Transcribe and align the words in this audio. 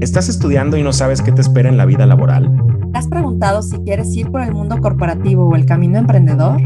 ¿Estás 0.00 0.30
estudiando 0.30 0.78
y 0.78 0.82
no 0.82 0.94
sabes 0.94 1.20
qué 1.20 1.30
te 1.30 1.42
espera 1.42 1.68
en 1.68 1.76
la 1.76 1.84
vida 1.84 2.06
laboral? 2.06 2.50
¿Te 2.90 2.98
has 2.98 3.06
preguntado 3.06 3.60
si 3.60 3.76
quieres 3.80 4.16
ir 4.16 4.30
por 4.30 4.40
el 4.40 4.54
mundo 4.54 4.78
corporativo 4.78 5.46
o 5.46 5.54
el 5.54 5.66
camino 5.66 5.98
emprendedor? 5.98 6.58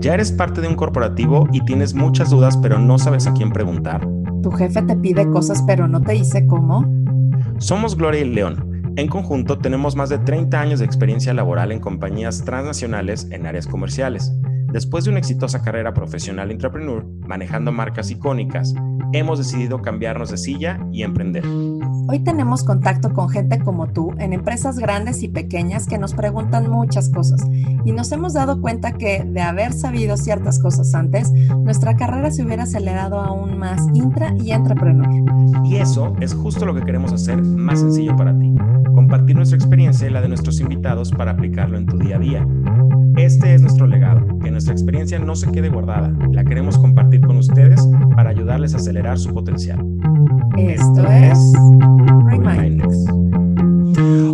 ¿Ya 0.00 0.14
eres 0.14 0.32
parte 0.32 0.60
de 0.60 0.66
un 0.66 0.74
corporativo 0.74 1.48
y 1.52 1.64
tienes 1.64 1.94
muchas 1.94 2.30
dudas 2.30 2.56
pero 2.56 2.80
no 2.80 2.98
sabes 2.98 3.28
a 3.28 3.32
quién 3.34 3.52
preguntar? 3.52 4.04
¿Tu 4.42 4.50
jefe 4.50 4.82
te 4.82 4.96
pide 4.96 5.30
cosas 5.30 5.62
pero 5.64 5.86
no 5.86 6.00
te 6.00 6.14
dice 6.14 6.44
cómo? 6.48 6.84
Somos 7.58 7.96
Gloria 7.96 8.22
y 8.22 8.34
León. 8.34 8.82
En 8.96 9.06
conjunto 9.06 9.58
tenemos 9.58 9.94
más 9.94 10.08
de 10.08 10.18
30 10.18 10.60
años 10.60 10.80
de 10.80 10.86
experiencia 10.86 11.32
laboral 11.32 11.70
en 11.70 11.78
compañías 11.78 12.44
transnacionales 12.44 13.28
en 13.30 13.46
áreas 13.46 13.68
comerciales. 13.68 14.32
Después 14.72 15.04
de 15.04 15.10
una 15.10 15.20
exitosa 15.20 15.62
carrera 15.62 15.94
profesional 15.94 16.50
entrepreneur, 16.50 17.06
manejando 17.28 17.70
marcas 17.70 18.10
icónicas, 18.10 18.74
hemos 19.12 19.38
decidido 19.38 19.80
cambiarnos 19.82 20.30
de 20.30 20.36
silla 20.36 20.80
y 20.92 21.04
emprender. 21.04 21.44
Hoy 22.08 22.20
tenemos 22.20 22.62
contacto 22.62 23.12
con 23.12 23.28
gente 23.28 23.58
como 23.58 23.88
tú 23.88 24.14
en 24.18 24.32
empresas 24.32 24.78
grandes 24.78 25.22
y 25.22 25.28
pequeñas 25.28 25.86
que 25.86 25.98
nos 25.98 26.14
preguntan 26.14 26.70
muchas 26.70 27.08
cosas 27.08 27.44
y 27.84 27.92
nos 27.92 28.12
hemos 28.12 28.34
dado 28.34 28.60
cuenta 28.60 28.92
que 28.92 29.24
de 29.24 29.40
haber 29.40 29.72
sabido 29.72 30.16
ciertas 30.16 30.60
cosas 30.60 30.94
antes, 30.94 31.32
nuestra 31.32 31.96
carrera 31.96 32.30
se 32.30 32.44
hubiera 32.44 32.62
acelerado 32.62 33.20
aún 33.20 33.58
más 33.58 33.82
intra 33.94 34.32
y 34.38 34.52
entrepreneur. 34.52 35.08
Y 35.64 35.76
eso 35.76 36.14
es 36.20 36.32
justo 36.32 36.64
lo 36.64 36.74
que 36.74 36.82
queremos 36.82 37.12
hacer 37.12 37.42
más 37.42 37.80
sencillo 37.80 38.14
para 38.14 38.38
ti. 38.38 38.54
Compartir 38.94 39.34
nuestra 39.34 39.56
experiencia 39.56 40.06
y 40.06 40.10
la 40.10 40.20
de 40.20 40.28
nuestros 40.28 40.60
invitados 40.60 41.10
para 41.10 41.32
aplicarlo 41.32 41.76
en 41.76 41.86
tu 41.86 41.98
día 41.98 42.16
a 42.16 42.20
día. 42.20 42.46
Este 43.16 43.54
es 43.54 43.62
nuestro 43.62 43.86
legado, 43.86 44.26
que 44.40 44.50
nuestra 44.50 44.74
experiencia 44.74 45.18
no 45.18 45.34
se 45.36 45.50
quede 45.50 45.70
guardada, 45.70 46.12
la 46.32 46.44
queremos 46.44 46.76
compartir 46.76 47.22
con 47.22 47.38
ustedes 47.38 47.80
para 48.14 48.30
ayudarles 48.30 48.74
a 48.74 48.76
acelerar 48.76 49.18
su 49.18 49.32
potencial. 49.32 49.82
Esto 50.58 51.06
es 51.08 51.52
Remindex. 52.28 53.25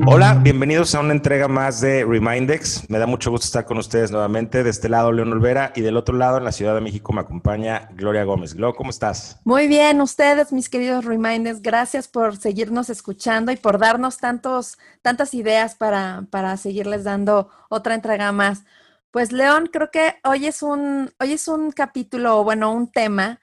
Hola, 0.04 0.34
bienvenidos 0.34 0.96
a 0.96 1.00
una 1.00 1.12
entrega 1.12 1.46
más 1.46 1.80
de 1.80 2.04
Remindex. 2.04 2.90
Me 2.90 2.98
da 2.98 3.06
mucho 3.06 3.30
gusto 3.30 3.44
estar 3.44 3.64
con 3.64 3.78
ustedes 3.78 4.10
nuevamente. 4.10 4.64
De 4.64 4.70
este 4.70 4.88
lado, 4.88 5.12
León 5.12 5.32
Olvera, 5.32 5.72
y 5.76 5.80
del 5.80 5.96
otro 5.96 6.16
lado, 6.16 6.38
en 6.38 6.44
la 6.44 6.50
Ciudad 6.50 6.74
de 6.74 6.80
México, 6.80 7.12
me 7.12 7.20
acompaña 7.20 7.88
Gloria 7.94 8.24
Gómez. 8.24 8.54
Glo, 8.54 8.74
¿cómo 8.74 8.90
estás? 8.90 9.38
Muy 9.44 9.68
bien, 9.68 10.00
ustedes, 10.00 10.52
mis 10.52 10.68
queridos 10.68 11.04
Reminders, 11.04 11.62
gracias 11.62 12.08
por 12.08 12.36
seguirnos 12.36 12.90
escuchando 12.90 13.52
y 13.52 13.56
por 13.56 13.78
darnos 13.78 14.18
tantos, 14.18 14.76
tantas 15.02 15.34
ideas 15.34 15.76
para, 15.76 16.24
para 16.30 16.56
seguirles 16.56 17.04
dando 17.04 17.48
otra 17.68 17.94
entrega 17.94 18.32
más. 18.32 18.64
Pues 19.12 19.30
León, 19.30 19.70
creo 19.72 19.92
que 19.92 20.16
hoy 20.24 20.46
es 20.46 20.64
un, 20.64 21.12
hoy 21.20 21.34
es 21.34 21.46
un 21.46 21.70
capítulo, 21.70 22.42
bueno, 22.42 22.72
un 22.72 22.90
tema 22.90 23.41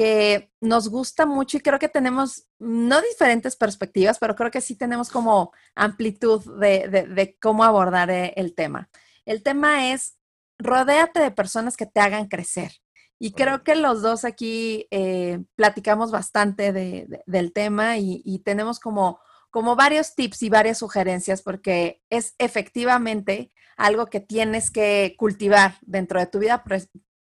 que 0.00 0.50
nos 0.62 0.88
gusta 0.88 1.26
mucho 1.26 1.58
y 1.58 1.60
creo 1.60 1.78
que 1.78 1.90
tenemos, 1.90 2.46
no 2.58 3.02
diferentes 3.02 3.54
perspectivas, 3.54 4.18
pero 4.18 4.34
creo 4.34 4.50
que 4.50 4.62
sí 4.62 4.74
tenemos 4.74 5.10
como 5.10 5.52
amplitud 5.74 6.58
de, 6.58 7.36
cómo 7.38 7.64
abordar 7.64 8.08
eh, 8.08 8.32
el 8.36 8.54
tema. 8.54 8.88
El 9.26 9.42
tema 9.42 9.92
es, 9.92 10.16
rodéate 10.58 11.20
de 11.20 11.30
personas 11.30 11.76
que 11.76 11.84
te 11.84 12.00
hagan 12.00 12.28
crecer. 12.28 12.72
Y 13.18 13.32
creo 13.32 13.62
que 13.62 13.74
los 13.74 14.00
dos 14.00 14.24
aquí 14.24 14.86
eh, 14.90 15.44
platicamos 15.54 16.10
bastante 16.10 16.72
del 16.72 17.52
tema 17.52 17.98
y, 17.98 18.22
y, 18.24 18.38
tenemos 18.38 18.80
como, 18.80 19.20
como 19.50 19.76
varios 19.76 20.14
tips 20.14 20.44
y 20.44 20.48
varias 20.48 20.78
sugerencias 20.78 21.42
porque 21.42 22.00
es 22.08 22.34
efectivamente 22.38 23.52
algo 23.76 24.06
que 24.06 24.20
tienes 24.20 24.70
que 24.70 25.14
cultivar 25.18 25.74
dentro 25.82 26.18
de 26.18 26.26
tu 26.26 26.38
vida 26.38 26.64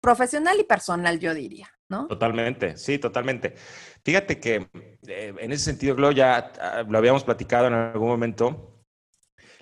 profesional 0.00 0.60
y 0.60 0.62
personal, 0.62 1.18
yo 1.18 1.34
diría. 1.34 1.68
Totalmente, 1.88 2.76
sí, 2.76 2.98
totalmente. 2.98 3.54
Fíjate 4.04 4.38
que 4.38 4.68
eh, 5.06 5.34
en 5.38 5.52
ese 5.52 5.64
sentido, 5.64 5.94
Glo, 5.96 6.12
ya 6.12 6.52
ah, 6.60 6.84
lo 6.86 6.98
habíamos 6.98 7.24
platicado 7.24 7.66
en 7.66 7.74
algún 7.74 8.08
momento. 8.08 8.74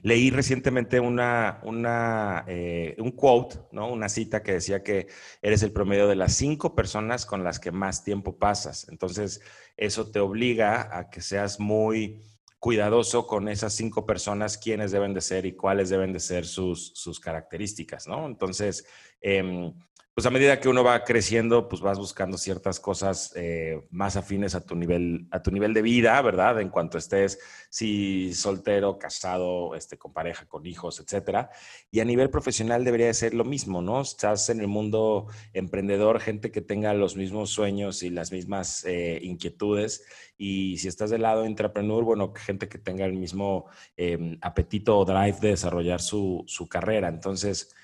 Leí 0.02 0.30
recientemente 0.30 1.00
una, 1.00 1.60
una 1.62 2.44
eh, 2.47 2.97
un 2.98 3.12
quote, 3.12 3.56
¿no? 3.72 3.91
una 3.91 4.09
cita 4.09 4.42
que 4.42 4.53
decía 4.53 4.82
que 4.82 5.06
eres 5.41 5.62
el 5.62 5.72
promedio 5.72 6.06
de 6.06 6.16
las 6.16 6.34
cinco 6.34 6.75
personas 6.75 7.26
con 7.26 7.42
las 7.44 7.59
que 7.59 7.70
más 7.72 8.04
tiempo 8.04 8.38
pasas. 8.38 8.88
Entonces, 8.88 9.41
eso 9.76 10.10
te 10.10 10.20
obliga 10.20 10.97
a 10.97 11.09
que 11.10 11.20
seas 11.20 11.59
muy 11.60 12.22
cuidadoso 12.59 13.26
con 13.26 13.48
esas 13.48 13.72
cinco 13.72 14.06
personas, 14.06 14.59
quiénes 14.59 14.91
deben 14.91 15.15
de 15.15 15.20
ser 15.20 15.47
y 15.47 15.54
cuáles 15.54 15.91
deben 15.91 16.12
de 16.12 16.20
ser 16.20 16.44
sus, 16.44 16.92
sus 16.94 17.20
características, 17.20 18.06
¿no? 18.06 18.26
Entonces, 18.26 18.86
eh, 19.20 19.72
pues 20.16 20.25
a 20.25 20.31
medida 20.31 20.59
que 20.59 20.71
uno 20.71 20.82
va 20.82 21.04
creciendo, 21.04 21.69
pues 21.69 21.82
vas 21.82 21.99
buscando 21.99 22.38
ciertas 22.38 22.81
cosas 22.81 23.34
eh, 23.37 23.82
más 23.91 24.16
afines 24.16 24.54
a 24.54 24.65
tu 24.65 24.75
nivel, 24.75 25.28
a 25.31 25.43
tu 25.43 25.50
nivel 25.50 25.75
de 25.75 25.82
vida, 25.82 26.22
¿verdad? 26.22 26.59
En 26.59 26.71
cuanto 26.71 26.97
estés, 26.97 27.38
si 27.69 28.32
soltero, 28.32 28.99
casado, 28.99 29.75
este, 29.75 29.99
con 29.99 30.15
pareja, 30.15 30.47
con 30.47 30.65
hijos, 30.65 31.00
etcétera. 31.00 31.50
Y 31.91 32.00
a 32.00 32.06
nivel 32.06 32.31
profesional 32.31 32.82
debería 32.82 33.09
de 33.09 33.12
ser 33.12 33.34
lo 33.34 33.44
mismo, 33.44 33.82
¿no? 33.82 34.00
Estás 34.00 34.49
en 34.49 34.60
el 34.60 34.69
mundo 34.69 35.27
emprendedor, 35.53 36.19
gente 36.19 36.50
que 36.50 36.62
tenga 36.62 36.94
los 36.94 37.15
mismos 37.15 37.50
sueños 37.50 38.03
y 38.03 38.09
las 38.09 38.33
mismas 38.33 38.87
eh, 38.87 39.19
inquietudes. 39.21 40.03
Y 40.38 40.78
si 40.78 40.88
estás 40.88 41.10
del 41.10 41.22
lado 41.22 41.44
entrepreneur, 41.44 42.03
bueno, 42.04 42.33
gente 42.34 42.71
que 42.71 42.78
tenga 42.78 43.04
el 43.04 43.12
mismo 43.12 43.66
em, 43.98 44.38
apetito 44.41 44.98
o 44.98 45.04
drive 45.04 45.41
de 45.43 45.48
desarrollar 45.48 46.00
su, 46.00 46.43
su 46.47 46.66
carrera. 46.71 47.09
Entonces, 47.09 47.75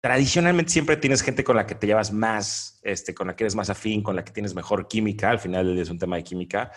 tradicionalmente 0.00 0.72
siempre 0.72 0.96
tienes 0.96 1.22
gente 1.22 1.44
con 1.44 1.56
la 1.56 1.66
que 1.66 1.74
te 1.74 1.86
llevas 1.86 2.12
más, 2.12 2.80
este, 2.82 3.14
con 3.14 3.26
la 3.26 3.36
que 3.36 3.44
eres 3.44 3.54
más 3.54 3.70
afín, 3.70 4.02
con 4.02 4.16
la 4.16 4.24
que 4.24 4.32
tienes 4.32 4.54
mejor 4.54 4.88
química. 4.88 5.30
Al 5.30 5.38
final 5.38 5.78
es 5.78 5.90
un 5.90 5.98
tema 5.98 6.16
de 6.16 6.24
química, 6.24 6.70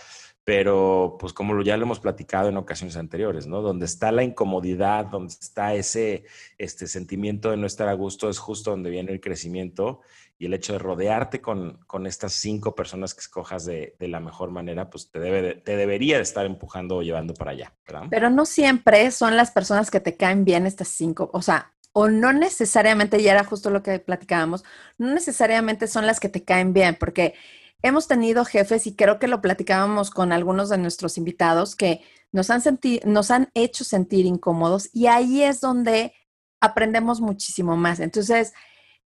pero 0.43 1.17
pues 1.19 1.33
como 1.33 1.61
ya 1.61 1.77
lo 1.77 1.83
hemos 1.83 1.99
platicado 1.99 2.49
en 2.49 2.57
ocasiones 2.57 2.97
anteriores, 2.97 3.45
¿no? 3.45 3.61
Donde 3.61 3.85
está 3.85 4.11
la 4.11 4.23
incomodidad, 4.23 5.05
donde 5.05 5.33
está 5.39 5.75
ese 5.75 6.25
este, 6.57 6.87
sentimiento 6.87 7.51
de 7.51 7.57
no 7.57 7.67
estar 7.67 7.87
a 7.87 7.93
gusto, 7.93 8.29
es 8.29 8.39
justo 8.39 8.71
donde 8.71 8.89
viene 8.89 9.11
el 9.11 9.21
crecimiento 9.21 10.01
y 10.39 10.47
el 10.47 10.55
hecho 10.55 10.73
de 10.73 10.79
rodearte 10.79 11.39
con, 11.39 11.77
con 11.85 12.07
estas 12.07 12.33
cinco 12.33 12.73
personas 12.73 13.13
que 13.13 13.19
escojas 13.19 13.63
de, 13.63 13.95
de 13.99 14.07
la 14.07 14.19
mejor 14.19 14.49
manera, 14.49 14.89
pues 14.89 15.11
te, 15.11 15.19
debe, 15.19 15.53
te 15.53 15.75
debería 15.77 16.17
de 16.17 16.23
estar 16.23 16.47
empujando 16.47 16.97
o 16.97 17.01
llevando 17.03 17.35
para 17.35 17.51
allá. 17.51 17.75
Pero 18.09 18.31
no 18.31 18.47
siempre 18.47 19.11
son 19.11 19.37
las 19.37 19.51
personas 19.51 19.91
que 19.91 19.99
te 19.99 20.17
caen 20.17 20.43
bien 20.43 20.65
estas 20.65 20.87
cinco, 20.87 21.29
o 21.31 21.43
sea, 21.43 21.71
o 21.93 22.09
no 22.09 22.33
necesariamente, 22.33 23.19
y 23.21 23.27
era 23.27 23.43
justo 23.43 23.69
lo 23.69 23.83
que 23.83 23.99
platicábamos, 23.99 24.63
no 24.97 25.13
necesariamente 25.13 25.87
son 25.87 26.05
las 26.07 26.19
que 26.19 26.29
te 26.29 26.43
caen 26.43 26.73
bien, 26.73 26.95
porque 26.99 27.33
hemos 27.81 28.07
tenido 28.07 28.45
jefes 28.45 28.87
y 28.87 28.95
creo 28.95 29.19
que 29.19 29.27
lo 29.27 29.41
platicábamos 29.41 30.11
con 30.11 30.31
algunos 30.31 30.69
de 30.69 30.77
nuestros 30.77 31.17
invitados 31.17 31.75
que 31.75 32.01
nos 32.31 32.49
han, 32.49 32.61
nos 33.05 33.31
han 33.31 33.49
hecho 33.53 33.83
sentir 33.83 34.25
incómodos 34.25 34.89
y 34.93 35.07
ahí 35.07 35.43
es 35.43 35.59
donde 35.59 36.13
aprendemos 36.61 37.21
muchísimo 37.21 37.75
más. 37.75 37.99
Entonces, 37.99 38.53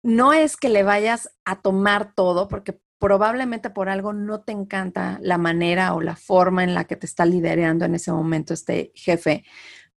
no 0.02 0.32
es 0.32 0.56
que 0.56 0.68
le 0.68 0.82
vayas 0.82 1.30
a 1.44 1.62
tomar 1.62 2.14
todo, 2.14 2.48
porque 2.48 2.78
probablemente 2.98 3.70
por 3.70 3.88
algo 3.88 4.12
no 4.12 4.42
te 4.42 4.52
encanta 4.52 5.18
la 5.20 5.38
manera 5.38 5.94
o 5.94 6.00
la 6.00 6.16
forma 6.16 6.64
en 6.64 6.74
la 6.74 6.84
que 6.84 6.96
te 6.96 7.06
está 7.06 7.26
liderando 7.26 7.84
en 7.84 7.94
ese 7.94 8.12
momento 8.12 8.54
este 8.54 8.92
jefe, 8.94 9.44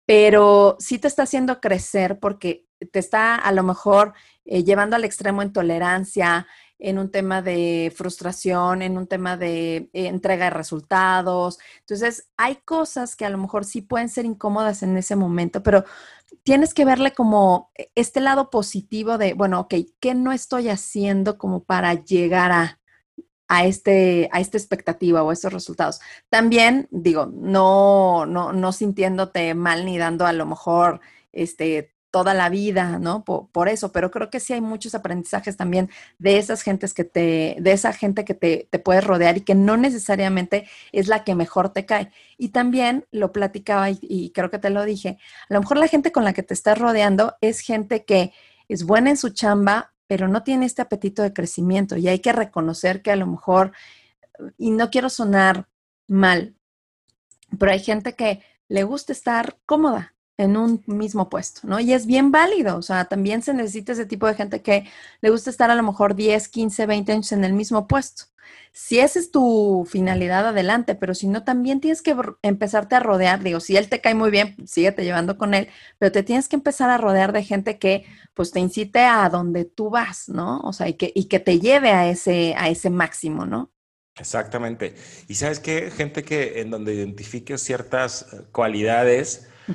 pero 0.05 0.75
sí 0.79 0.99
te 0.99 1.07
está 1.07 1.23
haciendo 1.23 1.59
crecer 1.61 2.19
porque 2.19 2.64
te 2.91 2.99
está 2.99 3.35
a 3.35 3.51
lo 3.51 3.63
mejor 3.63 4.13
eh, 4.45 4.63
llevando 4.63 4.95
al 4.95 5.03
extremo 5.03 5.41
en 5.41 5.53
tolerancia, 5.53 6.47
en 6.77 6.99
un 6.99 7.09
tema 7.09 7.41
de 7.41 7.93
frustración, 7.95 8.81
en 8.81 8.97
un 8.97 9.07
tema 9.07 9.37
de 9.37 9.89
eh, 9.93 10.07
entrega 10.07 10.45
de 10.45 10.51
resultados. 10.51 11.59
Entonces, 11.79 12.29
hay 12.37 12.57
cosas 12.57 13.15
que 13.15 13.25
a 13.25 13.29
lo 13.29 13.37
mejor 13.37 13.65
sí 13.65 13.81
pueden 13.81 14.09
ser 14.09 14.25
incómodas 14.25 14.83
en 14.83 14.97
ese 14.97 15.15
momento, 15.15 15.63
pero 15.63 15.85
tienes 16.43 16.73
que 16.73 16.85
verle 16.85 17.13
como 17.13 17.71
este 17.95 18.19
lado 18.19 18.49
positivo 18.49 19.17
de, 19.17 19.33
bueno, 19.33 19.61
ok, 19.61 19.75
¿qué 19.99 20.15
no 20.15 20.31
estoy 20.31 20.69
haciendo 20.69 21.37
como 21.37 21.63
para 21.63 21.93
llegar 21.93 22.51
a, 22.51 22.79
a, 23.47 23.65
este, 23.65 24.29
a 24.31 24.39
esta 24.39 24.57
expectativa 24.57 25.23
o 25.23 25.29
a 25.29 25.33
estos 25.33 25.53
resultados. 25.53 25.99
También, 26.29 26.87
digo, 26.91 27.27
no, 27.27 28.25
no, 28.25 28.53
no 28.53 28.71
sintiéndote 28.71 29.53
mal 29.53 29.85
ni 29.85 29.97
dando 29.97 30.25
a 30.25 30.33
lo 30.33 30.45
mejor 30.45 30.99
este, 31.31 31.94
toda 32.15 32.33
la 32.33 32.47
vida, 32.47 32.97
¿no? 32.97 33.25
Por, 33.25 33.67
eso, 33.67 33.91
pero 33.91 34.09
creo 34.09 34.29
que 34.29 34.39
sí 34.39 34.53
hay 34.53 34.61
muchos 34.61 34.95
aprendizajes 34.95 35.57
también 35.57 35.89
de 36.17 36.37
esas 36.37 36.61
gentes 36.61 36.93
que 36.93 37.03
te, 37.03 37.57
de 37.59 37.73
esa 37.73 37.91
gente 37.91 38.23
que 38.23 38.33
te, 38.33 38.69
te 38.71 38.79
puedes 38.79 39.03
rodear 39.03 39.35
y 39.35 39.41
que 39.41 39.53
no 39.53 39.75
necesariamente 39.75 40.65
es 40.93 41.09
la 41.09 41.25
que 41.25 41.35
mejor 41.35 41.73
te 41.73 41.85
cae. 41.85 42.13
Y 42.37 42.49
también 42.49 43.05
lo 43.11 43.33
platicaba 43.33 43.89
y, 43.89 43.99
y 44.01 44.29
creo 44.29 44.49
que 44.49 44.59
te 44.59 44.69
lo 44.69 44.85
dije, 44.85 45.17
a 45.49 45.55
lo 45.55 45.59
mejor 45.59 45.75
la 45.75 45.89
gente 45.89 46.13
con 46.13 46.23
la 46.23 46.31
que 46.31 46.41
te 46.41 46.53
estás 46.53 46.77
rodeando 46.77 47.35
es 47.41 47.59
gente 47.59 48.05
que 48.05 48.31
es 48.69 48.85
buena 48.85 49.09
en 49.09 49.17
su 49.17 49.31
chamba, 49.31 49.91
pero 50.07 50.29
no 50.29 50.41
tiene 50.41 50.67
este 50.67 50.83
apetito 50.83 51.21
de 51.21 51.33
crecimiento 51.33 51.97
y 51.97 52.07
hay 52.07 52.19
que 52.19 52.31
reconocer 52.31 53.01
que 53.01 53.11
a 53.11 53.17
lo 53.17 53.27
mejor, 53.27 53.73
y 54.57 54.71
no 54.71 54.89
quiero 54.89 55.09
sonar 55.09 55.67
mal, 56.07 56.55
pero 57.59 57.73
hay 57.73 57.81
gente 57.81 58.13
que 58.13 58.41
le 58.69 58.83
gusta 58.83 59.11
estar 59.11 59.57
cómoda 59.65 60.14
en 60.37 60.57
un 60.57 60.83
mismo 60.87 61.29
puesto, 61.29 61.61
¿no? 61.63 61.79
Y 61.79 61.93
es 61.93 62.05
bien 62.05 62.31
válido, 62.31 62.77
o 62.77 62.81
sea, 62.81 63.05
también 63.05 63.41
se 63.41 63.53
necesita 63.53 63.93
ese 63.93 64.05
tipo 64.05 64.27
de 64.27 64.35
gente 64.35 64.61
que 64.61 64.85
le 65.21 65.29
gusta 65.29 65.49
estar 65.49 65.71
a 65.71 65.75
lo 65.75 65.83
mejor 65.83 66.15
10, 66.15 66.47
15, 66.49 66.85
20 66.85 67.11
años 67.13 67.31
en 67.31 67.43
el 67.43 67.53
mismo 67.53 67.87
puesto. 67.87 68.25
Si 68.73 68.99
esa 68.99 69.19
es 69.19 69.31
tu 69.31 69.87
finalidad, 69.89 70.45
adelante, 70.47 70.95
pero 70.95 71.15
si 71.15 71.27
no, 71.27 71.43
también 71.45 71.79
tienes 71.79 72.01
que 72.01 72.15
empezarte 72.41 72.95
a 72.95 72.99
rodear, 72.99 73.41
digo, 73.41 73.61
si 73.61 73.77
él 73.77 73.87
te 73.87 74.01
cae 74.01 74.15
muy 74.15 74.31
bien, 74.31 74.55
síguete 74.67 75.05
llevando 75.05 75.37
con 75.37 75.53
él, 75.53 75.69
pero 75.97 76.11
te 76.11 76.23
tienes 76.23 76.49
que 76.49 76.57
empezar 76.57 76.89
a 76.89 76.97
rodear 76.97 77.31
de 77.31 77.43
gente 77.43 77.79
que 77.79 78.05
pues 78.33 78.51
te 78.51 78.59
incite 78.59 78.99
a 78.99 79.29
donde 79.29 79.63
tú 79.63 79.89
vas, 79.89 80.27
¿no? 80.27 80.59
O 80.59 80.73
sea, 80.73 80.89
y 80.89 80.95
que, 80.95 81.11
y 81.15 81.25
que 81.25 81.39
te 81.39 81.59
lleve 81.59 81.91
a 81.91 82.09
ese, 82.09 82.53
a 82.57 82.67
ese 82.67 82.89
máximo, 82.89 83.45
¿no? 83.45 83.71
Exactamente. 84.17 84.95
Y 85.27 85.35
sabes 85.35 85.59
qué, 85.59 85.91
gente 85.91 86.23
que 86.23 86.59
en 86.61 86.69
donde 86.69 86.93
identifiques 86.93 87.61
ciertas 87.61 88.25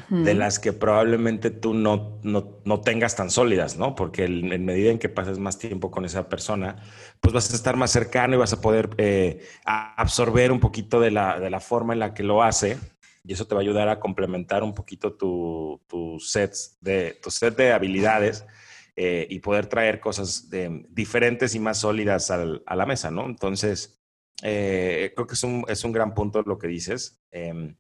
de 0.08 0.34
las 0.34 0.58
que 0.58 0.72
probablemente 0.72 1.50
tú 1.50 1.74
no, 1.74 2.20
no, 2.22 2.80
tengas 2.80 3.16
tan 3.16 3.30
sólidas, 3.30 3.76
¿no? 3.76 3.94
Porque 3.94 4.24
en 4.24 4.64
medida 4.64 4.90
en 4.90 4.98
que 4.98 5.08
pases 5.08 5.38
más 5.38 5.58
tiempo 5.58 5.90
con 5.90 6.04
esa 6.04 6.28
persona, 6.28 6.76
pues 7.20 7.34
vas 7.34 7.52
a 7.52 7.56
estar 7.56 7.76
más 7.76 7.90
cercano 7.90 8.34
y 8.34 8.38
vas 8.38 8.52
a 8.52 8.60
poder 8.60 8.90
eh, 8.98 9.44
absorber 9.64 10.52
un 10.52 10.60
poquito 10.60 11.00
de 11.00 11.10
la, 11.10 11.40
de 11.40 11.50
la, 11.50 11.60
forma 11.60 11.92
en 11.92 12.00
la 12.00 12.14
que 12.14 12.22
lo 12.22 12.42
hace. 12.42 12.78
Y 13.24 13.32
eso 13.32 13.46
te 13.46 13.54
va 13.54 13.60
a 13.60 13.62
ayudar 13.62 13.88
a 13.88 14.00
complementar 14.00 14.62
un 14.62 14.74
poquito 14.74 15.14
tu, 15.14 15.80
tu, 15.86 16.18
sets 16.20 16.78
de, 16.80 17.18
tu 17.22 17.30
set 17.30 17.56
de 17.56 17.72
habilidades 17.72 18.46
eh, 18.96 19.26
y 19.28 19.40
poder 19.40 19.66
traer 19.66 20.00
cosas 20.00 20.48
diferentes 20.88 21.54
y 21.54 21.58
más 21.58 21.78
sólidas 21.78 22.30
al, 22.30 22.62
a 22.66 22.76
la 22.76 22.86
mesa, 22.86 23.10
¿no? 23.10 23.26
Entonces, 23.26 24.00
eh, 24.42 25.12
creo 25.14 25.26
que 25.26 25.34
es 25.34 25.44
un, 25.44 25.64
es 25.68 25.84
un, 25.84 25.92
gran 25.92 26.14
punto 26.14 26.42
lo 26.42 26.58
que 26.58 26.68
dices. 26.68 27.20
Em, 27.30 27.76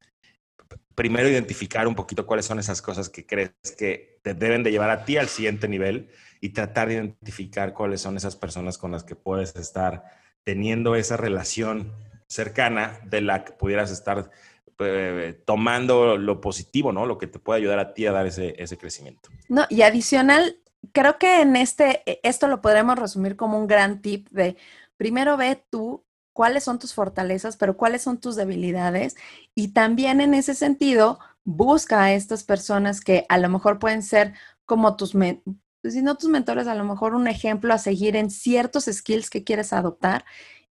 primero 0.94 1.28
identificar 1.28 1.86
un 1.88 1.94
poquito 1.94 2.26
cuáles 2.26 2.46
son 2.46 2.58
esas 2.58 2.82
cosas 2.82 3.08
que 3.08 3.26
crees 3.26 3.52
que 3.78 4.18
te 4.22 4.34
deben 4.34 4.62
de 4.62 4.70
llevar 4.70 4.90
a 4.90 5.04
ti 5.04 5.16
al 5.16 5.28
siguiente 5.28 5.68
nivel 5.68 6.10
y 6.40 6.50
tratar 6.50 6.88
de 6.88 6.94
identificar 6.94 7.72
cuáles 7.72 8.00
son 8.00 8.16
esas 8.16 8.36
personas 8.36 8.78
con 8.78 8.92
las 8.92 9.04
que 9.04 9.14
puedes 9.14 9.54
estar 9.56 10.04
teniendo 10.44 10.96
esa 10.96 11.16
relación 11.16 11.92
cercana 12.26 13.00
de 13.04 13.20
la 13.20 13.44
que 13.44 13.52
pudieras 13.52 13.90
estar 13.90 14.30
eh, 14.78 15.38
tomando 15.44 16.16
lo 16.16 16.40
positivo, 16.40 16.92
¿no? 16.92 17.04
Lo 17.04 17.18
que 17.18 17.26
te 17.26 17.38
puede 17.38 17.60
ayudar 17.60 17.78
a 17.78 17.92
ti 17.92 18.06
a 18.06 18.12
dar 18.12 18.26
ese, 18.26 18.54
ese 18.58 18.78
crecimiento. 18.78 19.28
No, 19.48 19.66
y 19.68 19.82
adicional, 19.82 20.58
creo 20.92 21.18
que 21.18 21.42
en 21.42 21.56
este, 21.56 22.02
esto 22.26 22.48
lo 22.48 22.62
podremos 22.62 22.98
resumir 22.98 23.36
como 23.36 23.58
un 23.58 23.66
gran 23.66 24.00
tip 24.00 24.28
de 24.30 24.56
primero 24.96 25.36
ve 25.36 25.62
tú 25.70 26.04
cuáles 26.40 26.64
son 26.64 26.78
tus 26.78 26.94
fortalezas, 26.94 27.58
pero 27.58 27.76
cuáles 27.76 28.00
son 28.00 28.18
tus 28.18 28.34
debilidades. 28.34 29.14
Y 29.54 29.74
también 29.74 30.22
en 30.22 30.32
ese 30.32 30.54
sentido, 30.54 31.18
busca 31.44 32.02
a 32.02 32.14
estas 32.14 32.44
personas 32.44 33.02
que 33.02 33.26
a 33.28 33.36
lo 33.36 33.50
mejor 33.50 33.78
pueden 33.78 34.02
ser 34.02 34.32
como 34.64 34.96
tus, 34.96 35.10
si 35.10 36.00
no 36.00 36.14
tus 36.14 36.30
mentores, 36.30 36.66
a 36.66 36.74
lo 36.74 36.84
mejor 36.84 37.14
un 37.14 37.28
ejemplo 37.28 37.74
a 37.74 37.76
seguir 37.76 38.16
en 38.16 38.30
ciertos 38.30 38.86
skills 38.86 39.28
que 39.28 39.44
quieres 39.44 39.74
adoptar 39.74 40.24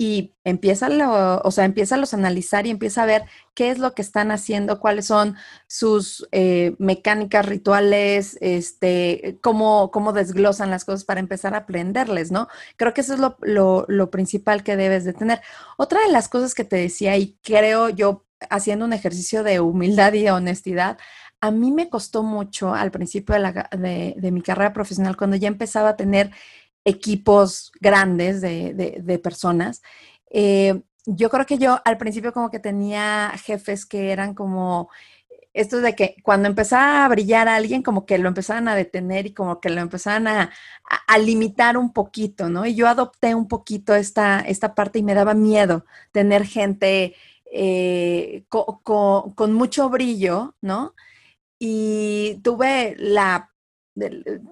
y 0.00 0.34
empieza, 0.44 0.88
o 1.44 1.50
sea, 1.50 1.66
empieza 1.66 1.96
a 1.96 2.04
analizar 2.14 2.66
y 2.66 2.70
empieza 2.70 3.02
a 3.02 3.06
ver 3.06 3.24
qué 3.52 3.70
es 3.70 3.78
lo 3.78 3.92
que 3.94 4.00
están 4.00 4.30
haciendo, 4.30 4.80
cuáles 4.80 5.04
son 5.04 5.36
sus 5.66 6.26
eh, 6.32 6.74
mecánicas 6.78 7.44
rituales, 7.44 8.38
este, 8.40 9.38
cómo, 9.42 9.90
cómo 9.90 10.14
desglosan 10.14 10.70
las 10.70 10.86
cosas 10.86 11.04
para 11.04 11.20
empezar 11.20 11.52
a 11.52 11.58
aprenderles, 11.58 12.32
¿no? 12.32 12.48
Creo 12.78 12.94
que 12.94 13.02
eso 13.02 13.12
es 13.12 13.20
lo, 13.20 13.84
lo 13.88 14.10
principal 14.10 14.64
que 14.64 14.78
debes 14.78 15.04
de 15.04 15.12
tener. 15.12 15.42
Otra 15.76 16.00
de 16.06 16.10
las 16.10 16.30
cosas 16.30 16.54
que 16.54 16.64
te 16.64 16.76
decía, 16.76 17.18
y 17.18 17.36
creo 17.42 17.90
yo, 17.90 18.24
haciendo 18.48 18.86
un 18.86 18.94
ejercicio 18.94 19.42
de 19.42 19.60
humildad 19.60 20.14
y 20.14 20.26
honestidad, 20.30 20.96
a 21.42 21.50
mí 21.50 21.72
me 21.72 21.90
costó 21.90 22.22
mucho 22.22 22.74
al 22.74 22.90
principio 22.90 23.34
de, 23.34 23.40
la, 23.42 23.68
de, 23.76 24.14
de 24.16 24.30
mi 24.30 24.40
carrera 24.40 24.72
profesional, 24.72 25.18
cuando 25.18 25.36
ya 25.36 25.48
empezaba 25.48 25.90
a 25.90 25.96
tener 25.96 26.30
equipos 26.84 27.72
grandes 27.80 28.40
de, 28.40 29.20
personas. 29.22 29.82
Eh, 30.30 30.80
yo 31.06 31.30
creo 31.30 31.46
que 31.46 31.58
yo 31.58 31.80
al 31.84 31.98
principio 31.98 32.32
como 32.32 32.50
que 32.50 32.58
tenía 32.58 33.32
jefes 33.42 33.86
que 33.86 34.12
eran 34.12 34.34
como 34.34 34.90
esto 35.52 35.80
de 35.80 35.96
que 35.96 36.16
cuando 36.22 36.48
empezaba 36.48 37.04
a 37.04 37.08
brillar 37.08 37.48
a 37.48 37.56
alguien, 37.56 37.82
como 37.82 38.06
que 38.06 38.18
lo 38.18 38.28
empezaban 38.28 38.68
a 38.68 38.76
detener 38.76 39.26
y 39.26 39.34
como 39.34 39.60
que 39.60 39.70
lo 39.70 39.80
empezaban 39.80 40.28
a, 40.28 40.50
limitar 41.18 41.76
un 41.76 41.92
poquito, 41.92 42.48
¿no? 42.48 42.66
Y 42.66 42.74
yo 42.76 42.88
adopté 42.88 43.34
un 43.34 43.48
poquito 43.48 43.94
esta, 43.94 44.40
esta 44.40 44.74
parte 44.74 45.00
y 45.00 45.02
me 45.02 45.14
daba 45.14 45.34
miedo 45.34 45.84
tener 46.12 46.44
gente 46.46 47.16
eh, 47.52 48.44
con 48.48 49.52
mucho 49.54 49.90
brillo, 49.90 50.54
¿no? 50.60 50.94
Y 51.58 52.40
tuve 52.42 52.94
la 52.98 53.49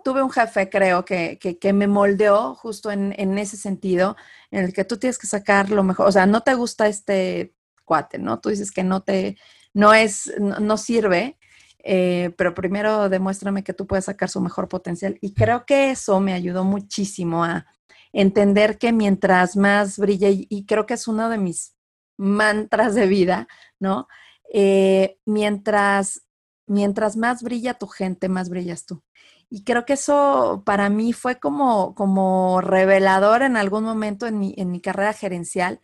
tuve 0.05 0.23
un 0.23 0.31
jefe, 0.31 0.69
creo, 0.69 1.05
que, 1.05 1.39
que, 1.39 1.73
me 1.73 1.87
moldeó 1.87 2.55
justo 2.55 2.91
en, 2.91 3.15
en, 3.17 3.39
ese 3.39 3.56
sentido, 3.56 4.17
en 4.50 4.65
el 4.65 4.73
que 4.73 4.85
tú 4.85 4.99
tienes 4.99 5.19
que 5.19 5.27
sacar 5.27 5.71
lo 5.71 5.83
mejor, 5.83 6.06
o 6.06 6.12
sea, 6.12 6.27
no 6.27 6.43
te 6.43 6.55
gusta 6.55 6.89
este 6.89 7.55
cuate, 7.89 8.19
¿no? 8.19 8.39
Tú 8.39 8.50
dices 8.50 8.71
que 8.71 8.85
no 8.85 9.03
te, 9.03 9.37
no 9.73 9.95
es, 9.95 10.33
no, 10.39 10.77
sirve, 10.77 11.39
eh, 11.83 12.35
pero 12.37 12.55
primero 12.55 13.09
demuéstrame 13.09 13.65
que 13.65 13.73
tú 13.73 13.87
puedes 13.87 14.05
sacar 14.05 14.29
su 14.29 14.41
mejor 14.41 14.69
potencial. 14.69 15.19
Y 15.21 15.35
creo 15.35 15.65
que 15.65 15.91
eso 15.91 16.21
me 16.21 16.35
ayudó 16.35 16.65
muchísimo 16.65 17.45
a 17.45 17.67
entender 18.12 18.79
que 18.79 18.93
mientras 18.93 19.56
más 19.56 19.99
brilla, 19.99 20.29
y, 20.31 20.67
creo 20.67 20.87
que 20.87 20.95
es 20.95 21.09
uno 21.09 21.29
de 21.29 21.39
mis 21.39 21.75
mantras 22.17 22.95
de 22.95 23.06
vida, 23.06 23.49
¿no? 23.81 24.09
Eh, 24.53 25.19
mientras, 25.25 26.23
mientras 26.67 27.17
más 27.17 27.43
brilla 27.43 27.75
tu 27.75 27.87
gente, 27.87 28.29
más 28.29 28.49
brillas 28.49 28.85
tú. 28.87 29.03
Y 29.50 29.65
creo 29.65 29.85
que 29.87 29.95
eso 29.95 30.62
para 30.67 30.91
mí 30.91 31.12
fue 31.12 31.39
como, 31.41 31.95
como 31.95 32.61
revelador 32.61 33.43
en 33.43 33.56
algún 33.56 33.85
momento 33.85 34.27
en 34.27 34.39
mi, 34.39 34.55
en 34.59 34.71
mi 34.71 34.81
carrera 34.81 35.12
gerencial, 35.15 35.81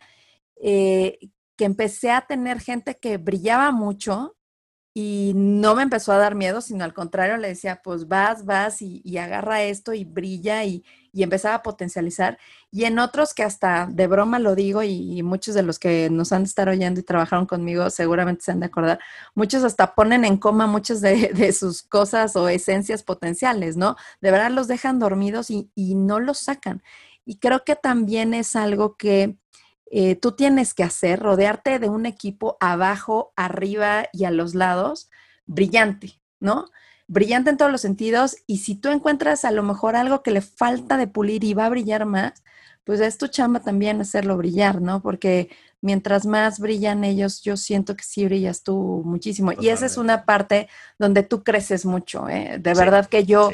eh, 0.61 1.19
que 1.57 1.65
empecé 1.65 2.11
a 2.11 2.21
tener 2.27 2.59
gente 2.61 2.95
que 2.95 3.17
brillaba 3.17 3.71
mucho 3.71 4.35
y 4.93 5.33
no 5.35 5.75
me 5.75 5.83
empezó 5.83 6.13
a 6.13 6.17
dar 6.17 6.35
miedo, 6.35 6.61
sino 6.61 6.85
al 6.85 6.93
contrario, 6.93 7.37
le 7.37 7.49
decía, 7.49 7.81
pues 7.83 8.07
vas, 8.07 8.45
vas 8.45 8.81
y 8.81 9.17
agarra 9.17 9.63
esto 9.63 9.93
y 9.93 10.05
brilla 10.05 10.63
y, 10.65 10.83
y 11.15 11.23
empezaba 11.23 11.55
a 11.55 11.63
potencializar. 11.63 12.37
Y 12.71 12.83
en 12.83 12.99
otros 12.99 13.33
que 13.33 13.43
hasta 13.43 13.87
de 13.89 14.05
broma 14.05 14.37
lo 14.37 14.53
digo 14.53 14.83
y, 14.83 15.23
muchos 15.23 15.55
de 15.55 15.63
los 15.63 15.79
que 15.79 16.09
nos 16.11 16.33
han 16.33 16.43
de 16.43 16.49
estar 16.49 16.67
oyendo 16.67 16.99
y 16.99 17.03
trabajaron 17.03 17.45
conmigo 17.45 17.89
seguramente 17.89 18.43
se 18.43 18.51
han 18.51 18.59
de 18.59 18.65
acordar, 18.65 18.99
muchos 19.33 19.63
hasta 19.63 19.95
ponen 19.95 20.25
en 20.25 20.35
coma 20.37 20.67
muchas 20.67 20.99
de, 20.99 21.53
sus 21.53 21.83
cosas 21.83 22.35
o 22.35 22.49
esencias 22.49 23.01
potenciales, 23.01 23.77
¿no? 23.77 23.95
De 24.19 24.29
verdad 24.29 24.51
los 24.51 24.67
dejan 24.67 24.99
dormidos 24.99 25.49
y, 25.49 25.71
no 25.95 26.19
los 26.19 26.39
sacan. 26.39 26.83
Y 27.23 27.37
creo 27.37 27.63
que 27.63 27.77
también 27.77 28.33
es 28.33 28.57
algo 28.57 28.97
que 28.97 29.37
eh, 29.89 30.15
tú 30.17 30.33
tienes 30.33 30.73
que 30.73 30.83
hacer, 30.83 31.21
rodearte 31.21 31.79
de 31.79 31.87
un 31.87 32.05
equipo 32.05 32.57
abajo, 32.59 33.31
arriba 33.37 34.09
y 34.11 34.25
a 34.25 34.31
los 34.31 34.53
lados, 34.53 35.09
brillante, 35.45 36.19
¿no? 36.41 36.65
Brillante 37.07 37.49
en 37.49 37.57
todos 37.57 37.71
los 37.71 37.81
sentidos 37.81 38.37
y 38.47 38.57
si 38.59 38.75
tú 38.75 38.89
encuentras 38.89 39.45
a 39.45 39.51
lo 39.51 39.63
mejor 39.63 39.95
algo 39.95 40.23
que 40.23 40.31
le 40.31 40.41
falta 40.41 40.97
de 40.97 41.07
pulir 41.07 41.43
y 41.43 41.53
va 41.53 41.65
a 41.65 41.69
brillar 41.69 42.05
más, 42.05 42.43
pues 42.83 42.99
es 42.99 43.17
tu 43.17 43.27
chamba 43.27 43.59
también 43.59 43.99
hacerlo 43.99 44.37
brillar, 44.37 44.81
¿no? 44.81 45.01
Porque 45.01 45.49
mientras 45.81 46.25
más 46.25 46.59
brillan 46.59 47.03
ellos, 47.03 47.41
yo 47.41 47.57
siento 47.57 47.95
que 47.95 48.03
sí 48.03 48.25
brillas 48.25 48.63
tú 48.63 49.01
muchísimo. 49.05 49.51
Y 49.59 49.69
esa 49.69 49.87
es 49.87 49.97
una 49.97 50.25
parte 50.25 50.69
donde 50.97 51.23
tú 51.23 51.43
creces 51.43 51.85
mucho, 51.85 52.29
¿eh? 52.29 52.57
De 52.59 52.73
verdad 52.73 53.07
que 53.07 53.25
yo... 53.25 53.49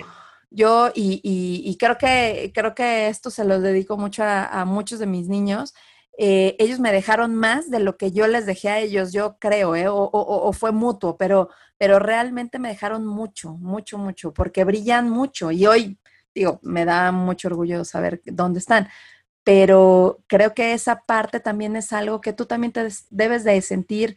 Yo, 0.53 0.91
y, 0.93 1.21
y, 1.23 1.77
creo 1.77 1.97
que 1.97 2.51
creo 2.53 2.75
que 2.75 3.07
esto 3.07 3.29
se 3.29 3.45
lo 3.45 3.61
dedico 3.61 3.95
mucho 3.95 4.21
a, 4.25 4.65
muchos 4.65 4.99
de 4.99 5.05
mis 5.05 5.29
niños. 5.29 5.73
Eh, 6.17 6.55
ellos 6.59 6.79
me 6.79 6.91
dejaron 6.91 7.35
más 7.35 7.69
de 7.71 7.79
lo 7.79 7.97
que 7.97 8.11
yo 8.11 8.27
les 8.27 8.45
dejé 8.45 8.69
a 8.69 8.79
ellos, 8.79 9.13
yo 9.13 9.37
creo, 9.39 9.75
¿eh? 9.75 9.87
o, 9.87 10.09
o, 10.11 10.53
fue 10.53 10.71
mutuo, 10.71 11.17
pero 11.17 11.49
pero 11.81 11.97
realmente 11.97 12.59
me 12.59 12.69
dejaron 12.69 13.07
mucho, 13.07 13.53
mucho, 13.57 13.97
mucho, 13.97 14.31
porque 14.35 14.63
brillan 14.63 15.09
mucho 15.09 15.49
y 15.49 15.65
hoy, 15.65 15.97
digo, 16.35 16.59
me 16.61 16.85
da 16.85 17.11
mucho 17.11 17.47
orgullo 17.47 17.83
saber 17.85 18.21
dónde 18.23 18.59
están, 18.59 18.87
pero 19.43 20.19
creo 20.27 20.53
que 20.53 20.73
esa 20.73 21.01
parte 21.07 21.39
también 21.39 21.75
es 21.75 21.91
algo 21.91 22.21
que 22.21 22.33
tú 22.33 22.45
también 22.45 22.71
te 22.71 22.87
debes 23.09 23.43
de 23.43 23.59
sentir 23.61 24.15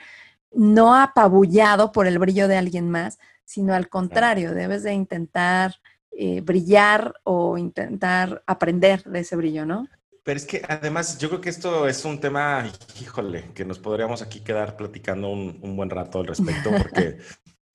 no 0.50 0.94
apabullado 0.94 1.90
por 1.90 2.06
el 2.06 2.18
brillo 2.18 2.48
de 2.48 2.58
alguien 2.58 2.90
más, 2.90 3.18
sino 3.46 3.72
al 3.72 3.88
contrario, 3.88 4.52
debes 4.52 4.82
de 4.82 4.92
intentar 4.92 5.76
eh, 6.10 6.42
brillar 6.42 7.14
o 7.24 7.56
intentar 7.56 8.42
aprender 8.46 9.02
de 9.04 9.20
ese 9.20 9.36
brillo, 9.36 9.64
¿no? 9.64 9.88
Pero 10.24 10.38
es 10.38 10.46
que 10.46 10.62
además 10.66 11.18
yo 11.18 11.28
creo 11.28 11.40
que 11.40 11.50
esto 11.50 11.86
es 11.86 12.04
un 12.04 12.18
tema, 12.18 12.72
híjole, 13.00 13.44
que 13.54 13.64
nos 13.66 13.78
podríamos 13.78 14.22
aquí 14.22 14.40
quedar 14.40 14.76
platicando 14.76 15.28
un, 15.28 15.58
un 15.60 15.76
buen 15.76 15.90
rato 15.90 16.18
al 16.18 16.26
respecto, 16.26 16.70
porque 16.70 17.18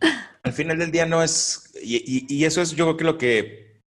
al 0.43 0.53
final 0.53 0.79
del 0.79 0.91
día 0.91 1.05
no 1.05 1.21
es, 1.21 1.71
y, 1.81 2.43
eso 2.43 2.61
es 2.61 2.71
yo 2.71 2.85
creo 2.85 2.97
que 2.97 3.03
lo 3.03 3.17
que 3.17 3.81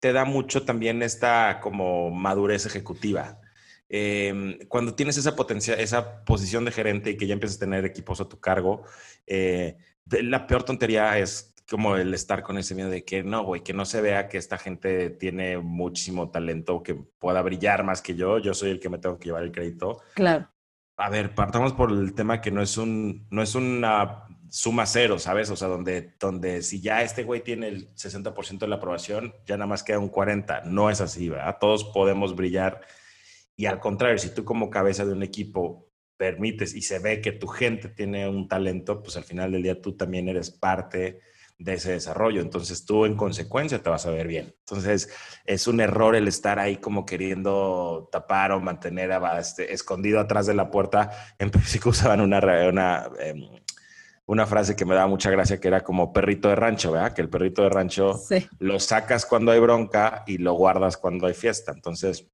te 0.00 0.12
da 0.12 0.24
mucho 0.24 0.64
también 0.64 1.02
esta 1.02 1.60
como 1.60 2.10
madurez 2.10 2.66
ejecutiva. 2.66 3.40
Em, 3.88 4.58
cuando 4.68 4.94
tienes 4.94 5.16
esa 5.16 5.36
potencia, 5.36 5.74
esa 5.74 6.24
posición 6.24 6.64
de 6.64 6.72
gerente 6.72 7.10
y 7.10 7.16
que 7.16 7.26
ya 7.26 7.34
empiezas 7.34 7.58
a 7.58 7.60
tener 7.60 7.84
equipos 7.84 8.20
a 8.20 8.28
tu 8.28 8.40
cargo, 8.40 8.84
eh, 9.26 9.76
la 10.06 10.46
peor 10.46 10.64
tontería 10.64 11.18
es 11.18 11.54
como 11.68 11.96
el 11.96 12.14
estar 12.14 12.42
con 12.42 12.58
ese 12.58 12.74
miedo 12.74 12.90
de 12.90 13.04
que 13.04 13.24
no, 13.24 13.42
güey, 13.42 13.62
que 13.62 13.72
no 13.72 13.84
se 13.84 14.00
vea 14.00 14.28
que 14.28 14.38
esta 14.38 14.58
gente 14.58 15.10
tiene 15.10 15.58
muchísimo 15.58 16.30
talento, 16.30 16.82
que 16.82 16.94
pueda 16.94 17.42
brillar 17.42 17.82
más 17.82 18.02
que 18.02 18.14
yo, 18.14 18.38
yo 18.38 18.54
soy 18.54 18.70
el 18.70 18.80
que 18.80 18.88
me 18.88 18.98
tengo 18.98 19.18
que 19.18 19.26
llevar 19.26 19.42
el 19.42 19.52
crédito. 19.52 20.00
Claro. 20.14 20.48
A 20.96 21.10
ver, 21.10 21.34
partamos 21.34 21.72
por 21.72 21.90
el 21.90 22.14
tema 22.14 22.40
que 22.40 22.50
no 22.50 22.62
es 22.62 22.78
un, 22.78 23.26
no 23.30 23.42
es 23.42 23.54
una 23.54 24.24
suma 24.48 24.86
cero, 24.86 25.18
¿sabes? 25.18 25.50
O 25.50 25.56
sea, 25.56 25.68
donde, 25.68 26.14
donde 26.18 26.62
si 26.62 26.80
ya 26.80 27.02
este 27.02 27.24
güey 27.24 27.42
tiene 27.42 27.68
el 27.68 27.94
60% 27.94 28.58
de 28.58 28.68
la 28.68 28.76
aprobación, 28.76 29.34
ya 29.44 29.56
nada 29.56 29.66
más 29.66 29.82
queda 29.82 29.98
un 29.98 30.10
40%. 30.10 30.64
No 30.64 30.88
es 30.88 31.00
así, 31.00 31.28
¿verdad? 31.28 31.58
Todos 31.60 31.84
podemos 31.84 32.34
brillar. 32.34 32.80
Y 33.56 33.66
al 33.66 33.80
contrario, 33.80 34.18
si 34.18 34.34
tú 34.34 34.44
como 34.44 34.70
cabeza 34.70 35.04
de 35.04 35.12
un 35.12 35.22
equipo 35.22 35.90
permites 36.16 36.74
y 36.74 36.80
se 36.80 36.98
ve 36.98 37.20
que 37.20 37.32
tu 37.32 37.46
gente 37.46 37.88
tiene 37.88 38.28
un 38.28 38.48
talento, 38.48 39.02
pues 39.02 39.16
al 39.16 39.24
final 39.24 39.52
del 39.52 39.62
día 39.62 39.82
tú 39.82 39.96
también 39.96 40.28
eres 40.28 40.50
parte 40.50 41.20
de 41.58 41.74
ese 41.74 41.92
desarrollo. 41.92 42.40
Entonces 42.40 42.84
tú 42.84 43.04
en 43.04 43.16
consecuencia 43.16 43.82
te 43.82 43.90
vas 43.90 44.06
a 44.06 44.10
ver 44.10 44.26
bien. 44.26 44.54
Entonces 44.60 45.08
es 45.44 45.66
un 45.66 45.80
error 45.80 46.14
el 46.14 46.28
estar 46.28 46.58
ahí 46.58 46.76
como 46.76 47.06
queriendo 47.06 48.08
tapar 48.12 48.52
o 48.52 48.60
mantener 48.60 49.10
este, 49.38 49.72
escondido 49.72 50.20
atrás 50.20 50.46
de 50.46 50.54
la 50.54 50.70
puerta. 50.70 51.10
En 51.38 51.50
México 51.54 51.90
usaban 51.90 52.20
una, 52.20 52.38
una, 52.68 53.08
em, 53.18 53.48
una 54.26 54.46
frase 54.46 54.74
que 54.76 54.84
me 54.84 54.94
daba 54.94 55.06
mucha 55.06 55.30
gracia 55.30 55.60
que 55.60 55.68
era 55.68 55.82
como 55.82 56.12
perrito 56.12 56.48
de 56.48 56.56
rancho, 56.56 56.92
¿verdad? 56.92 57.12
Que 57.12 57.22
el 57.22 57.28
perrito 57.28 57.62
de 57.62 57.70
rancho 57.70 58.20
lo 58.58 58.80
sacas 58.80 59.26
cuando 59.26 59.52
hay 59.52 59.60
bronca 59.60 60.24
y 60.26 60.38
lo 60.38 60.54
guardas 60.54 60.96
cuando 60.96 61.26
hay 61.26 61.34
fiesta. 61.34 61.72
Entonces 61.72 62.26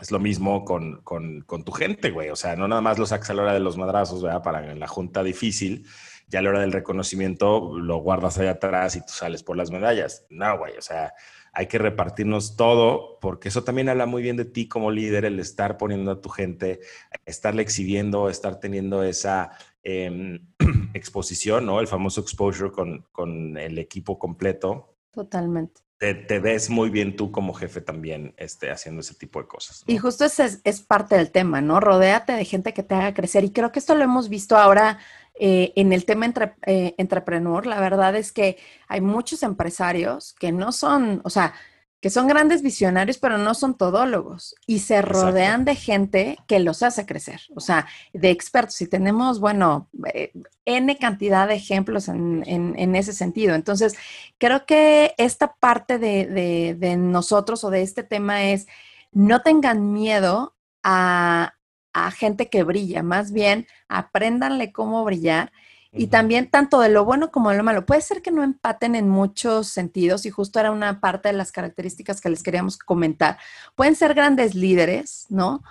es 0.00 0.10
lo 0.10 0.18
mismo 0.18 0.64
con, 0.64 1.02
con, 1.02 1.42
con 1.42 1.64
tu 1.64 1.72
gente, 1.72 2.10
güey. 2.10 2.30
O 2.30 2.36
sea, 2.36 2.56
no 2.56 2.66
nada 2.66 2.80
más 2.80 2.98
lo 2.98 3.06
sacas 3.06 3.30
a 3.30 3.34
la 3.34 3.42
hora 3.42 3.54
de 3.54 3.60
los 3.60 3.76
madrazos, 3.76 4.22
¿verdad? 4.22 4.42
Para 4.42 4.74
la 4.74 4.88
junta 4.88 5.22
difícil, 5.22 5.86
ya 6.28 6.38
a 6.38 6.42
la 6.42 6.50
hora 6.50 6.60
del 6.60 6.72
reconocimiento 6.72 7.78
lo 7.78 7.98
guardas 7.98 8.38
allá 8.38 8.52
atrás 8.52 8.96
y 8.96 9.00
tú 9.00 9.12
sales 9.12 9.42
por 9.42 9.56
las 9.56 9.70
medallas. 9.70 10.26
No, 10.30 10.58
güey, 10.58 10.76
o 10.76 10.82
sea, 10.82 11.12
hay 11.52 11.66
que 11.66 11.78
repartirnos 11.78 12.56
todo 12.56 13.18
porque 13.20 13.48
eso 13.48 13.64
también 13.64 13.88
habla 13.88 14.06
muy 14.06 14.22
bien 14.22 14.36
de 14.36 14.44
ti 14.44 14.68
como 14.68 14.90
líder, 14.90 15.24
el 15.24 15.38
estar 15.38 15.76
poniendo 15.76 16.10
a 16.10 16.20
tu 16.20 16.28
gente, 16.28 16.80
estarle 17.24 17.62
exhibiendo, 17.62 18.28
estar 18.28 18.58
teniendo 18.58 19.04
esa 19.04 19.50
em, 19.82 20.46
exposición, 20.94 21.66
¿no? 21.66 21.80
El 21.80 21.86
famoso 21.86 22.20
exposure 22.20 22.72
con, 22.72 23.06
con 23.12 23.56
el 23.56 23.78
equipo 23.78 24.18
completo. 24.18 24.96
Totalmente. 25.12 25.84
Te, 26.12 26.38
ves 26.38 26.68
muy 26.68 26.90
bien 26.90 27.16
tú 27.16 27.30
como 27.30 27.54
jefe 27.54 27.80
también 27.80 28.34
este, 28.36 28.70
haciendo 28.70 29.00
ese 29.00 29.14
tipo 29.14 29.40
de 29.40 29.46
cosas. 29.46 29.84
Y 29.86 29.96
justo 29.96 30.26
ese 30.26 30.60
es, 30.62 30.80
parte 30.82 31.16
del 31.16 31.30
tema, 31.30 31.62
¿no? 31.62 31.80
Rodéate 31.80 32.32
de 32.32 32.44
gente 32.44 32.74
que 32.74 32.82
te 32.82 32.94
haga 32.94 33.14
crecer. 33.14 33.44
Y 33.44 33.52
creo 33.52 33.72
que 33.72 33.78
esto 33.78 33.94
lo 33.94 34.04
hemos 34.04 34.28
visto 34.28 34.56
ahora 34.56 34.98
eh, 35.34 35.72
en 35.76 35.92
el 35.92 36.04
tema 36.04 36.26
entre, 36.26 36.54
eh, 36.66 36.94
entrepreneur, 36.96 37.66
la 37.66 37.80
verdad 37.80 38.14
es 38.14 38.32
que 38.32 38.56
hay 38.88 39.00
muchos 39.00 39.42
empresarios 39.42 40.34
que 40.38 40.52
no 40.52 40.70
son, 40.70 41.20
o 41.24 41.30
sea, 41.30 41.54
que 42.00 42.10
son 42.10 42.28
grandes 42.28 42.62
visionarios, 42.62 43.18
pero 43.18 43.38
no 43.38 43.54
son 43.54 43.76
todólogos 43.76 44.54
y 44.66 44.80
se 44.80 45.00
rodean 45.00 45.64
de 45.64 45.74
gente 45.74 46.36
que 46.46 46.60
los 46.60 46.82
hace 46.82 47.06
crecer, 47.06 47.40
o 47.56 47.60
sea, 47.60 47.86
de 48.12 48.30
expertos. 48.30 48.80
Y 48.82 48.86
tenemos, 48.86 49.40
bueno, 49.40 49.88
eh, 50.12 50.30
N 50.66 50.98
cantidad 50.98 51.48
de 51.48 51.54
ejemplos 51.54 52.08
en, 52.08 52.94
ese 52.94 53.14
sentido. 53.14 53.54
Entonces, 53.54 53.96
creo 54.38 54.66
que 54.66 55.14
esta 55.16 55.54
parte 55.54 55.98
de, 55.98 56.76
de 56.78 56.96
nosotros 56.96 57.64
o 57.64 57.70
de 57.70 57.82
este 57.82 58.02
tema 58.02 58.44
es, 58.44 58.66
no 59.12 59.40
tengan 59.40 59.92
miedo 59.92 60.54
a, 60.82 61.54
a 61.94 62.10
gente 62.10 62.50
que 62.50 62.64
brilla, 62.64 63.02
más 63.02 63.32
bien 63.32 63.66
apréndanle 63.88 64.72
cómo 64.72 65.02
brillar. 65.04 65.52
Y 65.96 66.08
también 66.08 66.50
tanto 66.50 66.80
de 66.80 66.88
lo 66.88 67.04
bueno 67.04 67.30
como 67.30 67.50
de 67.50 67.56
lo 67.56 67.62
malo. 67.62 67.86
Puede 67.86 68.00
ser 68.00 68.20
que 68.20 68.32
no 68.32 68.42
empaten 68.42 68.96
en 68.96 69.08
muchos 69.08 69.68
sentidos 69.68 70.26
y 70.26 70.30
justo 70.30 70.58
era 70.58 70.72
una 70.72 71.00
parte 71.00 71.28
de 71.28 71.34
las 71.34 71.52
características 71.52 72.20
que 72.20 72.30
les 72.30 72.42
queríamos 72.42 72.78
comentar. 72.78 73.38
Pueden 73.76 73.94
ser 73.94 74.12
grandes 74.12 74.56
líderes, 74.56 75.26
¿no? 75.28 75.62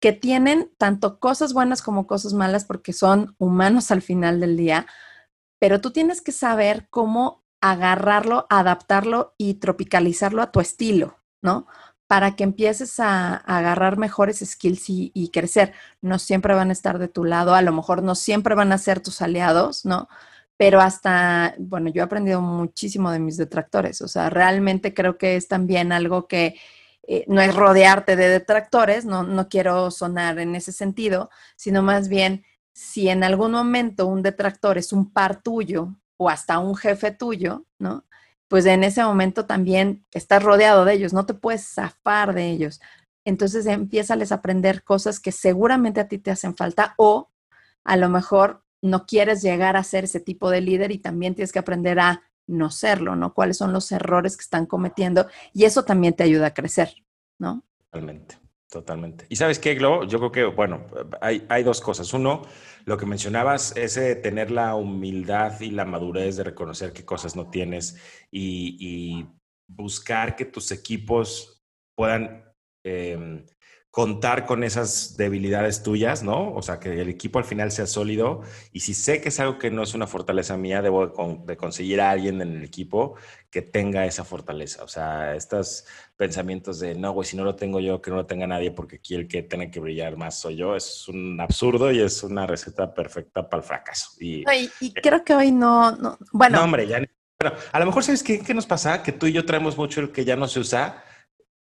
Que 0.00 0.12
tienen 0.12 0.68
tanto 0.78 1.20
cosas 1.20 1.52
buenas 1.52 1.80
como 1.80 2.08
cosas 2.08 2.32
malas 2.32 2.64
porque 2.64 2.92
son 2.92 3.36
humanos 3.38 3.92
al 3.92 4.02
final 4.02 4.40
del 4.40 4.56
día, 4.56 4.86
pero 5.60 5.80
tú 5.80 5.92
tienes 5.92 6.22
que 6.22 6.32
saber 6.32 6.88
cómo 6.90 7.44
agarrarlo, 7.60 8.46
adaptarlo 8.50 9.34
y 9.38 9.54
tropicalizarlo 9.54 10.42
a 10.42 10.50
tu 10.50 10.60
estilo, 10.60 11.18
¿no? 11.40 11.66
Para 12.08 12.36
que 12.36 12.44
empieces 12.44 12.98
a, 13.00 13.36
agarrar 13.36 13.98
mejores 13.98 14.38
skills 14.40 14.84
y, 14.88 15.30
crecer. 15.32 15.74
No 16.00 16.18
siempre 16.18 16.54
van 16.54 16.70
a 16.70 16.72
estar 16.72 16.98
de 16.98 17.08
tu 17.08 17.24
lado, 17.24 17.54
a 17.54 17.62
lo 17.62 17.72
mejor 17.72 18.02
no 18.02 18.14
siempre 18.16 18.54
van 18.54 18.72
a 18.72 18.78
ser 18.78 19.00
tus 19.00 19.22
aliados, 19.22 19.84
¿no? 19.84 20.08
Pero 20.56 20.80
hasta, 20.80 21.54
bueno, 21.58 21.90
yo 21.90 22.02
he 22.02 22.04
aprendido 22.04 22.40
muchísimo 22.40 23.12
de 23.12 23.20
mis 23.20 23.36
detractores, 23.36 24.00
o 24.02 24.08
sea, 24.08 24.30
realmente 24.30 24.94
creo 24.94 25.18
que 25.18 25.36
es 25.36 25.48
también 25.48 25.92
algo 25.92 26.26
que 26.26 26.56
eh, 27.06 27.24
no 27.28 27.40
es 27.40 27.54
rodearte 27.54 28.16
de 28.16 28.28
detractores, 28.28 29.04
no, 29.04 29.22
no 29.22 29.48
quiero 29.48 29.90
sonar 29.90 30.38
en 30.40 30.56
ese 30.56 30.72
sentido, 30.72 31.30
sino 31.56 31.82
más 31.82 32.08
bien 32.08 32.44
si 32.72 33.08
en 33.08 33.24
algún 33.24 33.52
momento 33.52 34.06
un 34.06 34.22
detractor 34.22 34.78
es 34.78 34.92
un 34.92 35.12
par 35.12 35.42
tuyo 35.42 35.94
o 36.16 36.28
hasta 36.30 36.58
un 36.58 36.74
jefe 36.76 37.12
tuyo, 37.12 37.66
¿no? 37.78 38.04
Pues 38.48 38.66
en 38.66 38.82
ese 38.82 39.04
momento 39.04 39.46
también 39.46 40.04
estás 40.12 40.42
rodeado 40.42 40.84
de 40.84 40.94
ellos, 40.94 41.12
no 41.12 41.26
te 41.26 41.34
puedes 41.34 41.66
zafar 41.66 42.34
de 42.34 42.50
ellos. 42.50 42.80
Entonces 43.24 43.66
empieza 43.66 44.14
a 44.14 44.34
aprender 44.34 44.82
cosas 44.82 45.20
que 45.20 45.32
seguramente 45.32 46.00
a 46.00 46.08
ti 46.08 46.18
te 46.18 46.30
hacen 46.30 46.56
falta 46.56 46.94
o 46.96 47.30
a 47.84 47.96
lo 47.96 48.08
mejor 48.08 48.64
no 48.82 49.06
quieres 49.06 49.42
llegar 49.42 49.76
a 49.76 49.84
ser 49.84 50.04
ese 50.04 50.20
tipo 50.20 50.50
de 50.50 50.60
líder 50.60 50.92
y 50.92 50.98
también 50.98 51.34
tienes 51.34 51.52
que 51.52 51.58
aprender 51.58 52.00
a 52.00 52.22
no 52.46 52.70
serlo, 52.70 53.16
¿no? 53.16 53.34
Cuáles 53.34 53.58
son 53.58 53.72
los 53.72 53.92
errores 53.92 54.36
que 54.36 54.42
están 54.42 54.66
cometiendo 54.66 55.26
y 55.52 55.64
eso 55.64 55.84
también 55.84 56.14
te 56.14 56.22
ayuda 56.22 56.46
a 56.46 56.54
crecer, 56.54 56.94
¿no? 57.38 57.64
Totalmente. 57.90 58.38
Totalmente. 58.70 59.24
Y 59.30 59.36
sabes 59.36 59.58
qué, 59.58 59.74
Glo, 59.74 60.04
yo 60.04 60.18
creo 60.18 60.32
que, 60.32 60.44
bueno, 60.44 60.86
hay, 61.22 61.46
hay 61.48 61.62
dos 61.62 61.80
cosas. 61.80 62.12
Uno, 62.12 62.42
lo 62.84 62.98
que 62.98 63.06
mencionabas, 63.06 63.74
ese 63.76 64.14
tener 64.16 64.50
la 64.50 64.74
humildad 64.74 65.58
y 65.60 65.70
la 65.70 65.86
madurez 65.86 66.36
de 66.36 66.44
reconocer 66.44 66.92
qué 66.92 67.04
cosas 67.04 67.34
no 67.34 67.48
tienes 67.48 67.96
y, 68.30 68.76
y 68.78 69.26
buscar 69.66 70.36
que 70.36 70.44
tus 70.44 70.70
equipos 70.70 71.62
puedan 71.94 72.44
eh, 72.84 73.44
contar 73.90 74.44
con 74.44 74.64
esas 74.64 75.16
debilidades 75.16 75.82
tuyas, 75.82 76.22
¿no? 76.22 76.52
O 76.52 76.62
sea, 76.62 76.78
que 76.78 77.00
el 77.00 77.08
equipo 77.08 77.38
al 77.38 77.44
final 77.44 77.72
sea 77.72 77.86
sólido. 77.86 78.42
Y 78.70 78.80
si 78.80 78.92
sé 78.92 79.20
que 79.20 79.30
es 79.30 79.40
algo 79.40 79.58
que 79.58 79.70
no 79.70 79.82
es 79.82 79.94
una 79.94 80.06
fortaleza 80.06 80.56
mía, 80.56 80.82
debo 80.82 81.38
de, 81.44 81.56
conseguir 81.56 82.00
a 82.00 82.10
alguien 82.10 82.40
en 82.42 82.56
el 82.56 82.64
equipo 82.64 83.16
que 83.50 83.62
tenga 83.62 84.04
esa 84.04 84.24
fortaleza. 84.24 84.84
O 84.84 84.88
sea, 84.88 85.34
estos 85.34 85.86
pensamientos 86.16 86.80
de, 86.80 86.94
no, 86.94 87.12
güey, 87.12 87.26
si 87.26 87.36
no 87.36 87.44
lo 87.44 87.56
tengo 87.56 87.80
yo, 87.80 88.02
que 88.02 88.10
no 88.10 88.16
lo 88.16 88.26
tenga 88.26 88.46
nadie, 88.46 88.70
porque 88.72 88.96
aquí 88.96 89.14
el 89.14 89.26
que 89.26 89.42
tiene 89.42 89.70
que 89.70 89.80
brillar 89.80 90.16
más 90.16 90.38
soy 90.38 90.56
yo, 90.56 90.76
es 90.76 91.08
un 91.08 91.40
absurdo 91.40 91.90
y 91.90 92.00
es 92.00 92.22
una 92.22 92.46
receta 92.46 92.92
perfecta 92.92 93.48
para 93.48 93.62
el 93.62 93.66
fracaso. 93.66 94.10
Y, 94.20 94.44
y 94.80 94.92
creo 94.92 95.24
que 95.24 95.34
hoy 95.34 95.50
no, 95.50 95.92
no 95.92 96.18
bueno. 96.32 96.58
No, 96.58 96.64
hombre, 96.64 96.86
ya... 96.86 97.00
Bueno, 97.40 97.56
a 97.70 97.78
lo 97.78 97.86
mejor, 97.86 98.02
¿sabes 98.02 98.22
qué, 98.22 98.40
qué 98.40 98.52
nos 98.52 98.66
pasa? 98.66 99.02
Que 99.02 99.12
tú 99.12 99.26
y 99.26 99.32
yo 99.32 99.46
traemos 99.46 99.78
mucho 99.78 100.00
el 100.00 100.10
que 100.10 100.24
ya 100.24 100.34
no 100.34 100.48
se 100.48 100.58
usa 100.58 101.04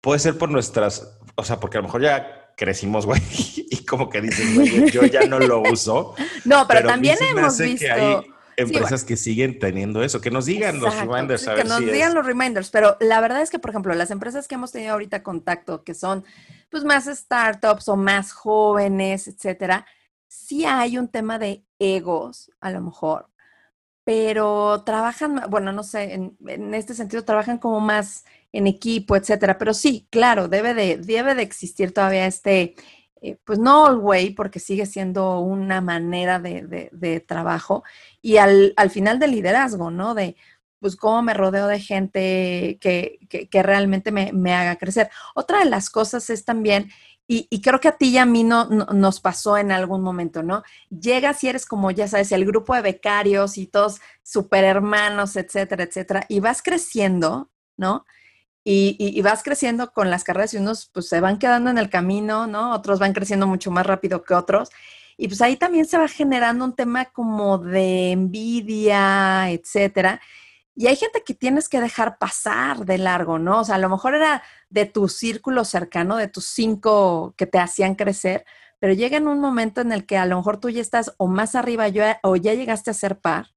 puede 0.04 0.20
ser 0.20 0.38
por 0.38 0.52
nuestras, 0.52 1.18
o 1.36 1.46
sea, 1.46 1.62
porque 1.62 1.78
a 1.78 1.82
lo 1.82 1.88
mejor 1.88 2.02
ya 2.02 2.52
crecimos, 2.58 3.06
güey, 3.06 3.22
y 3.56 3.86
como 3.86 4.10
que 4.10 4.22
dicen, 4.22 4.54
güey, 4.54 4.92
yo 4.92 5.06
ya 5.06 5.26
no 5.26 5.40
lo 5.40 5.62
uso. 5.62 6.14
no, 6.46 6.68
pero, 6.68 6.88
también 6.88 7.18
hemos 7.22 7.58
visto... 7.58 7.86
Que 7.86 7.92
hay 7.92 8.16
empresas 8.58 9.04
que 9.06 9.16
siguen 9.16 9.58
teniendo 9.58 10.04
eso, 10.04 10.20
que 10.22 10.30
nos 10.30 10.46
digan 10.46 10.80
los 10.80 10.96
reminders. 10.96 11.48
que 11.48 11.64
nos 11.64 11.80
digan 11.80 12.14
los 12.14 12.24
reminders, 12.24 12.70
pero 12.70 12.98
la 13.00 13.20
verdad 13.22 13.42
es 13.42 13.50
que, 13.50 13.58
por 13.58 13.72
ejemplo, 13.72 13.96
las 13.96 14.12
empresas 14.12 14.48
que 14.48 14.56
hemos 14.56 14.74
tenido 14.74 14.92
ahorita 14.92 15.24
contacto, 15.24 15.84
que 15.84 15.96
son 15.96 16.24
pues 16.70 16.84
más 16.84 17.06
startups 17.06 17.88
o 17.88 17.96
más 17.96 18.32
jóvenes, 18.34 19.28
etcétera, 19.28 19.88
sí 20.28 20.66
hay 20.66 20.98
un 20.98 21.08
tema 21.08 21.40
de 21.40 21.64
egos, 21.80 22.52
a 22.60 22.70
lo 22.70 22.82
mejor, 22.82 23.30
pero 24.04 24.84
trabajan, 24.84 25.46
bueno, 25.50 25.72
no 25.72 25.82
sé, 25.82 26.14
en, 26.14 26.38
en 26.46 26.76
este 26.76 26.94
sentido 26.94 27.24
trabajan 27.24 27.58
como 27.58 27.80
más 27.80 28.26
en 28.54 28.68
equipo, 28.68 29.18
etcétera. 29.18 29.58
Pero 29.58 29.74
sí, 29.74 30.08
claro, 30.10 30.48
debe 30.48 30.74
de, 30.74 30.98
debe 30.98 31.36
de 31.36 31.42
existir 31.42 31.94
todavía 31.94 32.28
este, 32.28 32.76
eh, 33.22 33.38
pues 33.44 33.58
no 33.60 33.84
all 33.86 33.98
way, 33.98 34.32
porque 34.32 34.60
sigue 34.60 34.86
siendo 34.86 35.40
una 35.40 35.82
manera 35.82 36.40
de, 36.40 37.26
trabajo. 37.28 37.84
Y 38.22 38.38
al, 38.38 38.74
final 38.92 39.20
del 39.20 39.32
liderazgo, 39.32 39.92
¿no? 39.92 40.14
De, 40.14 40.36
pues 40.80 40.96
cómo 40.98 41.22
me 41.24 41.34
rodeo 41.34 41.68
de 41.68 41.80
gente 41.80 42.78
que, 42.82 43.20
que, 43.50 43.64
realmente 43.64 44.12
me, 44.12 44.54
haga 44.54 44.78
crecer. 44.78 45.10
Otra 45.36 45.60
de 45.60 45.66
las 45.66 45.90
cosas 45.90 46.30
es 46.30 46.46
también, 46.46 46.92
y, 47.26 47.62
creo 47.62 47.80
que 47.80 47.88
a 47.88 47.98
ti 47.98 48.10
y 48.10 48.18
a 48.18 48.26
mí 48.26 48.44
no, 48.44 48.66
nos 48.66 49.22
pasó 49.22 49.58
en 49.58 49.72
algún 49.72 50.02
momento, 50.04 50.44
¿no? 50.44 50.62
Llegas 50.90 51.44
y 51.44 51.48
eres 51.48 51.66
como, 51.66 51.90
ya 51.92 52.08
sabes, 52.08 52.34
el 52.34 52.46
grupo 52.46 52.76
de 52.76 52.82
becarios 52.82 53.58
y 53.58 53.68
todos 53.68 54.02
super 54.22 54.66
hermanos, 54.66 55.38
etcétera, 55.38 55.84
etcétera, 55.84 56.26
y 56.28 56.42
vas 56.42 56.62
creciendo, 56.62 57.50
¿no? 57.78 58.06
Y, 58.66 59.22
vas 59.22 59.44
creciendo 59.44 59.92
con 59.92 60.10
las 60.10 60.24
carreras 60.24 60.54
y 60.54 60.58
unos 60.58 60.88
pues 60.94 61.10
se 61.10 61.20
van 61.20 61.38
quedando 61.38 61.70
en 61.70 61.78
el 61.78 61.90
camino, 61.90 62.48
¿no? 62.48 62.74
Otros 62.74 63.00
van 63.00 63.14
creciendo 63.14 63.46
mucho 63.48 63.72
más 63.72 63.86
rápido 63.86 64.24
que 64.24 64.34
otros. 64.34 64.70
Y 65.18 65.28
pues 65.28 65.42
ahí 65.42 65.58
también 65.58 65.86
se 65.86 65.98
va 65.98 66.08
generando 66.08 66.66
un 66.66 66.76
tema 66.76 67.06
como 67.06 67.58
de 67.58 68.12
envidia, 68.12 69.50
etcétera. 69.52 70.22
Y 70.76 70.88
hay 70.88 70.96
gente 70.96 71.24
que 71.26 71.36
tienes 71.36 71.70
que 71.70 71.80
dejar 71.82 72.18
pasar 72.18 72.86
de 72.86 72.98
largo, 72.98 73.38
¿no? 73.38 73.62
O 73.62 73.64
sea, 73.64 73.76
a 73.76 73.80
lo 73.80 73.90
mejor 73.90 74.16
era 74.16 74.44
de 74.70 74.86
tu 74.86 75.08
círculo 75.08 75.66
cercano, 75.66 76.16
de 76.18 76.28
tus 76.28 76.46
cinco 76.46 77.36
que 77.38 77.46
te 77.46 77.60
hacían 77.60 77.96
crecer, 77.96 78.46
pero 78.80 78.94
llega 78.94 79.18
en 79.18 79.28
un 79.28 79.40
momento 79.40 79.82
en 79.82 79.92
el 79.92 80.06
que 80.06 80.18
a 80.18 80.26
lo 80.26 80.38
mejor 80.38 80.60
tú 80.60 80.70
ya 80.70 80.82
estás 80.82 81.14
o 81.18 81.28
más 81.28 81.56
arriba 81.56 81.86
o 82.24 82.36
ya 82.36 82.54
llegaste 82.54 82.92
a 82.92 82.94
ser 82.94 83.20
par 83.20 83.48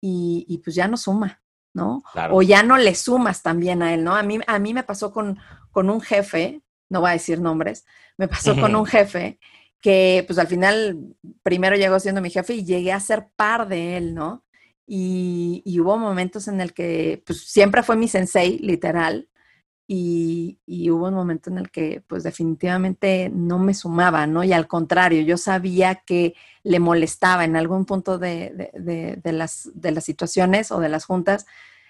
y, 0.00 0.60
pues 0.64 0.74
ya 0.76 0.88
no 0.88 0.96
suma, 0.96 1.39
¿no? 1.72 2.02
O 2.30 2.42
ya 2.42 2.62
no 2.62 2.76
le 2.76 2.94
sumas 2.94 3.42
también 3.42 3.82
a 3.82 3.94
él, 3.94 4.04
¿no? 4.04 4.14
A 4.14 4.22
mí, 4.22 4.40
a 4.46 4.58
mí 4.58 4.74
me 4.74 4.82
pasó 4.82 5.12
con, 5.12 5.38
con 5.70 5.90
un 5.90 6.00
jefe, 6.00 6.62
no 6.88 7.00
voy 7.00 7.10
a 7.10 7.14
decir 7.14 7.40
nombres, 7.40 7.84
me 8.16 8.28
pasó 8.28 8.58
con 8.60 8.74
un 8.76 8.86
jefe 8.86 9.38
que 9.80 10.24
pues 10.26 10.38
al 10.38 10.46
final 10.46 10.98
primero 11.42 11.76
llegó 11.76 11.98
siendo 11.98 12.20
mi 12.20 12.30
jefe 12.30 12.54
y 12.54 12.64
llegué 12.64 12.92
a 12.92 13.00
ser 13.00 13.28
par 13.34 13.66
de 13.66 13.96
él, 13.96 14.14
¿no? 14.14 14.44
Y, 14.86 15.62
hubo 15.80 15.96
momentos 15.96 16.48
en 16.48 16.60
el 16.60 16.74
que 16.74 17.22
pues 17.24 17.48
siempre 17.48 17.82
fue 17.82 17.96
mi 17.96 18.08
sensei, 18.08 18.58
literal, 18.58 19.29
y, 19.92 20.88
hubo 20.88 21.08
un 21.08 21.14
momento 21.14 21.50
en 21.50 21.58
el 21.58 21.68
que 21.68 22.00
pues 22.06 22.22
definitivamente 22.22 23.28
no 23.34 23.58
me 23.58 23.74
sumaba, 23.74 24.24
¿no? 24.28 24.44
Y 24.44 24.52
al 24.52 24.68
contrario, 24.68 25.20
yo 25.22 25.36
sabía 25.36 25.96
que 25.96 26.34
le 26.62 26.78
molestaba 26.78 27.44
en 27.44 27.56
algún 27.56 27.86
punto 27.86 28.16
de, 28.16 28.70
de, 28.72 29.32
las, 29.32 29.68
de 29.74 29.90
las 29.90 30.04
situaciones 30.04 30.70
o 30.70 30.78
de 30.78 30.90
las 30.90 31.06
juntas, 31.06 31.44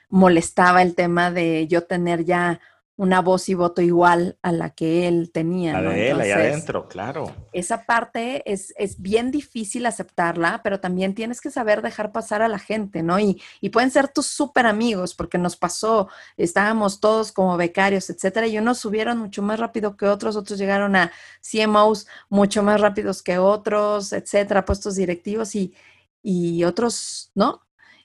molestaba 0.09 0.81
el 0.81 0.95
tema 0.95 1.31
de 1.31 1.67
yo 1.67 1.83
tener 1.83 2.25
ya 2.25 2.61
una 3.01 3.23
voz 3.23 3.49
y 3.49 3.55
voto 3.55 3.81
igual 3.81 4.37
a 4.43 4.53
la 4.53 4.75
que 4.75 5.09
él 5.09 5.31
tenía. 5.33 5.81
La 5.81 5.91
de 5.91 6.11
él, 6.11 6.21
ahí 6.21 6.33
adentro, 6.33 6.87
claro. 6.87 7.35
Esa 7.51 7.87
parte 7.87 8.43
es, 8.45 8.75
es, 8.77 9.01
bien 9.01 9.31
difícil 9.31 9.87
aceptarla, 9.87 10.61
pero 10.63 10.81
también 10.81 11.15
tienes 11.15 11.41
que 11.41 11.51
saber 11.51 11.81
dejar 11.81 12.13
pasar 12.13 12.43
a 12.43 12.49
la 12.49 12.59
gente, 12.59 13.03
¿no? 13.03 13.19
Y, 13.19 13.41
y 13.63 13.71
pueden 13.71 13.91
ser 13.91 14.09
tus 14.09 14.27
súper 14.27 14.67
amigos, 14.67 15.15
porque 15.15 15.39
nos 15.39 15.57
pasó, 15.57 16.11
estábamos 16.37 17.01
todos 17.01 17.33
como 17.33 17.57
becarios, 17.57 18.11
etcétera, 18.11 18.47
y 18.49 18.59
unos 18.59 18.81
subieron 18.81 19.17
mucho 19.17 19.41
más 19.41 19.59
rápido 19.59 19.97
que 19.97 20.05
otros, 20.05 20.37
otros 20.37 20.59
llegaron 20.59 20.95
a 20.95 21.11
CMOs 21.41 22.07
mucho 22.29 22.63
más 22.63 22.83
rápidos 22.83 23.23
que 23.23 23.39
otros, 23.39 24.13
etcétera, 24.13 24.67
puestos 24.67 24.97
directivos 24.97 25.55
y, 25.55 25.75
y 26.23 26.65
otros, 26.65 27.33
¿no? 27.35 27.63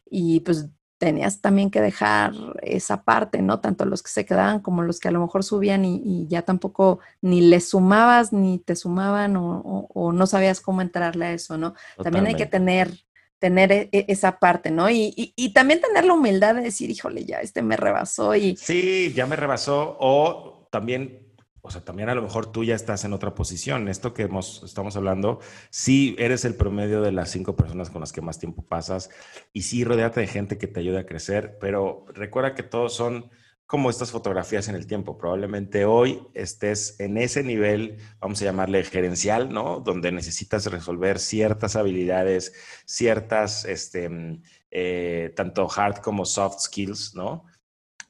Y 0.09 0.39
pues 0.39 0.69
tenías 0.97 1.41
también 1.41 1.69
que 1.69 1.81
dejar 1.81 2.33
esa 2.61 3.03
parte, 3.03 3.41
¿no? 3.41 3.59
Tanto 3.59 3.85
los 3.85 4.01
que 4.01 4.09
se 4.09 4.25
quedaban 4.25 4.59
como 4.59 4.81
los 4.81 4.99
que 4.99 5.09
a 5.09 5.11
lo 5.11 5.19
mejor 5.19 5.43
subían 5.43 5.83
y, 5.85 6.27
ya 6.27 6.41
tampoco 6.43 6.99
ni 7.21 7.41
les 7.41 7.69
sumabas 7.69 8.31
ni 8.31 8.59
te 8.59 8.75
sumaban 8.75 9.35
o, 9.37 10.11
no 10.13 10.27
sabías 10.27 10.61
cómo 10.61 10.81
entrarle 10.81 11.25
a 11.25 11.33
eso, 11.33 11.57
¿no? 11.57 11.73
También 12.01 12.27
hay 12.27 12.35
que 12.35 12.45
tener, 12.45 12.91
tener 13.39 13.71
e, 13.71 13.89
e, 13.91 14.05
esa 14.07 14.39
parte, 14.39 14.71
¿no? 14.71 14.89
Y, 14.89 15.33
y, 15.35 15.53
también 15.53 15.81
tener 15.81 16.05
la 16.05 16.13
humildad 16.13 16.55
de 16.55 16.61
decir, 16.61 16.89
híjole, 16.89 17.25
ya 17.25 17.39
este 17.39 17.61
me 17.61 17.75
rebasó 17.75 18.35
y... 18.35 18.55
Sí, 18.55 19.11
ya 19.13 19.25
me 19.25 19.35
rebasó 19.35 19.97
o 19.99 20.67
también 20.71 21.24
o 21.65 21.71
sea, 21.71 21.83
también 21.83 22.09
a 22.09 22.15
lo 22.15 22.21
mejor 22.21 22.51
tú 22.51 22.63
ya 22.63 22.75
estás 22.75 23.03
en 23.05 23.13
otra 23.13 23.33
posición. 23.33 23.87
Esto 23.87 24.13
que 24.13 24.23
hemos, 24.23 24.61
estamos 24.63 24.95
hablando, 24.95 25.39
sí 25.71 26.15
eres 26.19 26.45
el 26.45 26.55
promedio 26.55 27.01
de 27.01 27.11
las 27.11 27.31
cinco 27.31 27.55
personas 27.55 27.89
con 27.89 28.01
las 28.01 28.13
que 28.13 28.21
más 28.21 28.39
tiempo 28.39 28.61
pasas 28.67 29.09
y 29.51 29.63
sí 29.63 29.83
rodeate 29.83 30.21
de 30.21 30.27
gente 30.27 30.57
que 30.57 30.67
te 30.67 30.79
ayude 30.79 30.99
a 30.99 31.05
crecer, 31.05 31.57
pero 31.59 32.05
recuerda 32.13 32.53
que 32.53 32.63
todos 32.63 32.93
son 32.93 33.31
como 33.65 33.89
estas 33.89 34.11
fotografías 34.11 34.67
en 34.67 34.75
el 34.75 34.85
tiempo. 34.85 35.17
Probablemente 35.17 35.85
hoy 35.85 36.21
estés 36.35 36.99
en 36.99 37.17
ese 37.17 37.43
nivel, 37.43 37.97
vamos 38.19 38.41
a 38.41 38.45
llamarle 38.45 38.83
gerencial, 38.83 39.51
¿no? 39.51 39.79
Donde 39.79 40.11
necesitas 40.11 40.67
resolver 40.67 41.19
ciertas 41.19 41.75
habilidades, 41.75 42.53
ciertas, 42.85 43.65
este, 43.65 44.07
mm, 44.09 44.43
eh, 44.69 45.33
tanto 45.35 45.67
hard 45.75 45.97
como 45.97 46.25
soft 46.25 46.59
skills, 46.59 47.15
¿no? 47.15 47.45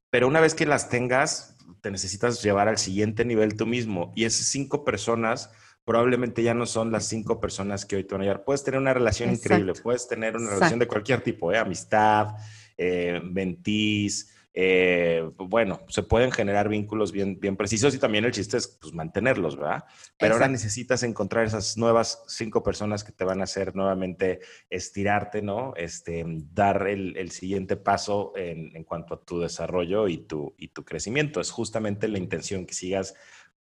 Pero 0.09 0.27
una 0.27 0.41
vez 0.41 0.55
que 0.55 0.65
las 0.65 0.89
tengas, 0.89 1.54
te 1.85 1.91
necesitas 1.91 2.41
llevar 2.41 2.67
al 2.67 2.79
siguiente 2.79 3.23
nivel 3.25 3.55
tú 3.55 3.67
mismo. 3.67 4.11
Y 4.15 4.25
esas 4.25 4.47
cinco 4.47 4.83
personas 4.83 5.51
probablemente 5.83 6.41
ya 6.41 6.55
no 6.55 6.65
son 6.65 6.91
las 6.91 7.07
cinco 7.07 7.39
personas 7.39 7.85
que 7.85 7.95
hoy 7.95 8.03
te 8.03 8.15
van 8.15 8.21
a 8.21 8.23
llevar. 8.23 8.43
Puedes 8.43 8.63
tener 8.63 8.79
una 8.79 8.91
relación 8.91 9.29
increíble, 9.29 9.73
puedes 9.83 10.07
tener 10.07 10.35
una 10.35 10.49
relación 10.49 10.79
de 10.79 10.87
cualquier 10.87 11.21
tipo, 11.21 11.53
¿eh? 11.53 11.59
amistad, 11.59 12.29
eh, 12.75 13.21
mentís, 13.23 14.34
eh, 14.57 15.29
bueno, 15.35 15.81
se 15.89 16.01
pueden 16.01 16.31
generar 16.31 16.69
vínculos 16.69 17.11
bien, 17.11 17.37
bien 17.41 17.57
precisos 17.57 17.93
y 17.93 17.99
también 17.99 18.23
el 18.23 18.31
chiste 18.31 18.55
es 18.55 18.67
pues, 18.67 18.93
mantenerlos, 18.93 19.57
¿verdad? 19.57 19.83
Pero 20.17 20.35
ahora 20.35 20.47
necesitas 20.47 21.03
encontrar 21.03 21.45
esas 21.45 21.77
nuevas 21.77 22.23
cinco 22.27 22.63
personas 22.63 23.03
que 23.03 23.11
te 23.11 23.25
van 23.25 23.41
a 23.41 23.43
hacer 23.43 23.75
nuevamente 23.75 24.39
estirarte, 24.69 25.41
¿no? 25.41 25.73
Este, 25.75 26.23
dar 26.25 26.87
el, 26.87 27.31
siguiente 27.31 27.75
paso 27.75 28.31
en, 28.37 28.73
en, 28.77 28.85
cuanto 28.85 29.15
a 29.15 29.21
tu 29.21 29.41
desarrollo 29.41 30.07
y 30.07 30.19
tu, 30.19 30.55
y 30.57 30.69
tu 30.69 30.85
crecimiento. 30.85 31.41
Es 31.41 31.51
justamente 31.51 32.07
la 32.07 32.17
intención 32.17 32.65
que 32.65 32.73
sigas 32.73 33.13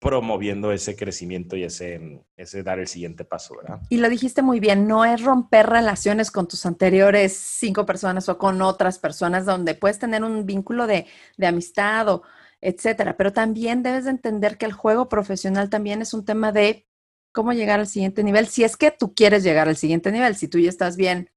promoviendo 0.02 0.72
ese 0.72 0.96
crecimiento 0.96 1.56
y 1.56 1.62
ese, 1.62 2.20
ese 2.36 2.64
dar 2.64 2.80
el 2.80 2.88
siguiente 2.88 3.24
paso, 3.24 3.56
¿verdad? 3.56 3.80
Y 3.88 3.98
lo 3.98 4.08
dijiste 4.08 4.42
muy 4.42 4.58
bien, 4.58 4.88
no 4.88 5.04
es 5.04 5.22
romper 5.22 5.68
relaciones 5.68 6.32
con 6.32 6.48
tus 6.48 6.66
anteriores 6.66 7.32
cinco 7.34 7.86
personas 7.86 8.28
o 8.28 8.36
con 8.36 8.60
otras 8.62 8.98
personas 8.98 9.46
donde 9.46 9.76
puedes 9.76 10.00
tener 10.00 10.24
un 10.24 10.44
vínculo 10.44 10.88
de, 10.88 11.06
de 11.36 11.46
amistad 11.46 12.08
o 12.08 12.22
etcétera, 12.60 13.16
pero 13.16 13.32
también 13.32 13.84
debes 13.84 14.04
de 14.04 14.10
entender 14.10 14.58
que 14.58 14.66
el 14.66 14.72
juego 14.72 15.08
profesional 15.08 15.70
también 15.70 16.02
es 16.02 16.14
un 16.14 16.24
tema 16.24 16.50
de 16.50 16.86
cómo 17.32 17.52
llegar 17.52 17.78
al 17.78 17.86
siguiente 17.86 18.24
nivel, 18.24 18.48
si 18.48 18.64
es 18.64 18.76
que 18.76 18.90
tú 18.90 19.14
quieres 19.14 19.44
llegar 19.44 19.68
al 19.68 19.76
siguiente 19.76 20.10
nivel, 20.10 20.34
si 20.34 20.48
tú 20.48 20.58
ya 20.58 20.68
estás 20.68 20.96
bien 20.96 21.30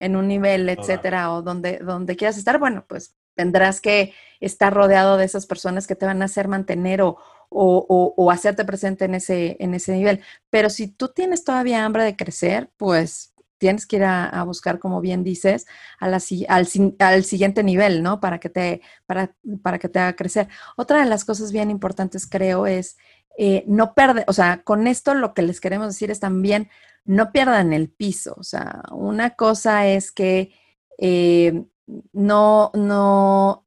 en 0.00 0.16
un 0.16 0.26
nivel, 0.26 0.68
etcétera, 0.68 1.32
o 1.32 1.42
donde, 1.42 1.78
donde 1.78 2.16
quieras 2.16 2.36
estar, 2.36 2.58
bueno, 2.58 2.84
pues 2.88 3.14
tendrás 3.34 3.80
que 3.80 4.12
estar 4.40 4.72
rodeado 4.72 5.16
de 5.16 5.24
esas 5.24 5.46
personas 5.46 5.86
que 5.86 5.94
te 5.94 6.06
van 6.06 6.22
a 6.22 6.24
hacer 6.24 6.48
mantener 6.48 7.02
o, 7.02 7.18
o, 7.50 8.30
hacerte 8.30 8.64
presente 8.64 9.04
en 9.04 9.14
ese, 9.14 9.56
en 9.60 9.74
ese 9.74 9.92
nivel. 9.92 10.20
Pero 10.50 10.70
si 10.70 10.88
tú 10.88 11.08
tienes 11.08 11.44
todavía 11.44 11.84
hambre 11.84 12.04
de 12.04 12.16
crecer, 12.16 12.70
pues 12.76 13.34
tienes 13.58 13.86
que 13.86 13.96
ir 13.96 14.04
a, 14.04 14.42
buscar, 14.44 14.78
como 14.78 15.00
bien 15.00 15.24
dices, 15.24 15.66
al, 15.98 16.20
siguiente 16.20 17.62
nivel, 17.62 18.02
¿no? 18.02 18.20
Para 18.20 18.38
que, 18.38 18.50
te, 18.50 18.82
para, 19.06 19.34
para 19.62 19.78
que 19.78 19.88
te 19.88 19.98
haga 19.98 20.16
crecer. 20.16 20.48
Otra 20.76 21.00
de 21.00 21.06
las 21.06 21.24
cosas 21.24 21.52
bien 21.52 21.70
importantes, 21.70 22.26
creo, 22.26 22.66
es 22.66 22.96
eh, 23.38 23.64
no 23.66 23.94
perder, 23.94 24.24
o 24.28 24.32
sea, 24.32 24.62
con 24.62 24.86
esto 24.86 25.14
lo 25.14 25.34
que 25.34 25.42
les 25.42 25.60
queremos 25.60 25.88
decir 25.88 26.10
es 26.10 26.20
también, 26.20 26.68
no 27.04 27.32
pierdan 27.32 27.72
el 27.72 27.88
piso. 27.88 28.34
O 28.38 28.42
sea, 28.42 28.82
una 28.90 29.30
cosa 29.30 29.86
es 29.86 30.12
que 30.12 30.52
eh, 30.98 31.64
no, 32.12 32.70
no, 32.74 33.64